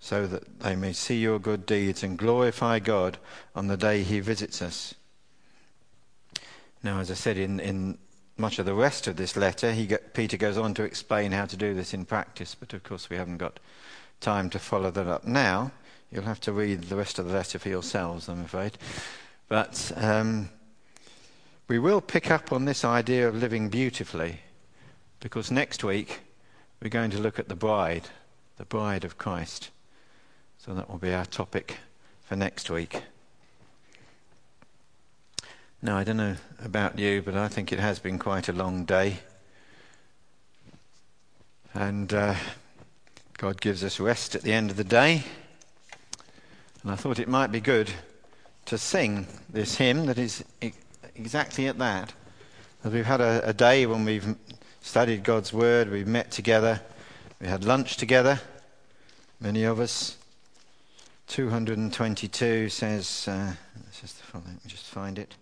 so 0.00 0.26
that 0.26 0.60
they 0.60 0.74
may 0.74 0.92
see 0.92 1.18
your 1.18 1.38
good 1.38 1.64
deeds 1.64 2.02
and 2.02 2.18
glorify 2.18 2.78
God 2.78 3.18
on 3.54 3.68
the 3.68 3.76
day 3.76 4.02
He 4.02 4.20
visits 4.20 4.60
us. 4.60 4.94
Now, 6.82 6.98
as 6.98 7.10
I 7.10 7.14
said 7.14 7.38
in, 7.38 7.60
in 7.60 7.98
much 8.36 8.58
of 8.58 8.66
the 8.66 8.74
rest 8.74 9.06
of 9.06 9.16
this 9.16 9.36
letter, 9.36 9.72
get, 9.72 10.14
Peter 10.14 10.36
goes 10.36 10.58
on 10.58 10.74
to 10.74 10.82
explain 10.82 11.32
how 11.32 11.46
to 11.46 11.56
do 11.56 11.74
this 11.74 11.94
in 11.94 12.04
practice, 12.04 12.56
but 12.56 12.72
of 12.74 12.82
course 12.82 13.08
we 13.08 13.16
haven't 13.16 13.38
got 13.38 13.60
time 14.20 14.50
to 14.50 14.58
follow 14.58 14.90
that 14.90 15.06
up 15.06 15.24
now. 15.24 15.70
You'll 16.10 16.24
have 16.24 16.40
to 16.40 16.52
read 16.52 16.82
the 16.82 16.96
rest 16.96 17.18
of 17.18 17.26
the 17.26 17.32
letter 17.32 17.58
for 17.58 17.68
yourselves, 17.68 18.28
I'm 18.28 18.44
afraid. 18.44 18.76
But 19.52 19.92
um, 19.96 20.48
we 21.68 21.78
will 21.78 22.00
pick 22.00 22.30
up 22.30 22.52
on 22.52 22.64
this 22.64 22.86
idea 22.86 23.28
of 23.28 23.34
living 23.34 23.68
beautifully 23.68 24.40
because 25.20 25.50
next 25.50 25.84
week 25.84 26.20
we're 26.80 26.88
going 26.88 27.10
to 27.10 27.18
look 27.18 27.38
at 27.38 27.50
the 27.50 27.54
bride, 27.54 28.08
the 28.56 28.64
bride 28.64 29.04
of 29.04 29.18
Christ. 29.18 29.68
So 30.56 30.72
that 30.72 30.88
will 30.88 30.96
be 30.96 31.12
our 31.12 31.26
topic 31.26 31.76
for 32.22 32.34
next 32.34 32.70
week. 32.70 33.02
Now, 35.82 35.98
I 35.98 36.04
don't 36.04 36.16
know 36.16 36.36
about 36.64 36.98
you, 36.98 37.20
but 37.20 37.34
I 37.34 37.48
think 37.48 37.72
it 37.72 37.78
has 37.78 37.98
been 37.98 38.18
quite 38.18 38.48
a 38.48 38.54
long 38.54 38.86
day. 38.86 39.18
And 41.74 42.10
uh, 42.14 42.36
God 43.36 43.60
gives 43.60 43.84
us 43.84 44.00
rest 44.00 44.34
at 44.34 44.40
the 44.40 44.54
end 44.54 44.70
of 44.70 44.78
the 44.78 44.82
day. 44.82 45.24
And 46.82 46.90
I 46.90 46.94
thought 46.94 47.18
it 47.18 47.28
might 47.28 47.52
be 47.52 47.60
good 47.60 47.92
to 48.66 48.78
sing 48.78 49.26
this 49.48 49.76
hymn 49.76 50.06
that 50.06 50.18
is 50.18 50.44
exactly 51.14 51.66
at 51.66 51.78
that. 51.78 52.12
As 52.84 52.92
we've 52.92 53.06
had 53.06 53.20
a, 53.20 53.48
a 53.48 53.52
day 53.52 53.86
when 53.86 54.04
we've 54.04 54.36
studied 54.80 55.22
God's 55.24 55.52
Word, 55.52 55.90
we've 55.90 56.06
met 56.06 56.30
together, 56.30 56.80
we 57.40 57.46
had 57.46 57.64
lunch 57.64 57.96
together, 57.96 58.40
many 59.40 59.64
of 59.64 59.80
us. 59.80 60.16
222 61.28 62.68
says, 62.68 63.26
uh, 63.28 63.52
let 64.34 64.44
me 64.44 64.50
just 64.66 64.84
find 64.84 65.18
it. 65.18 65.34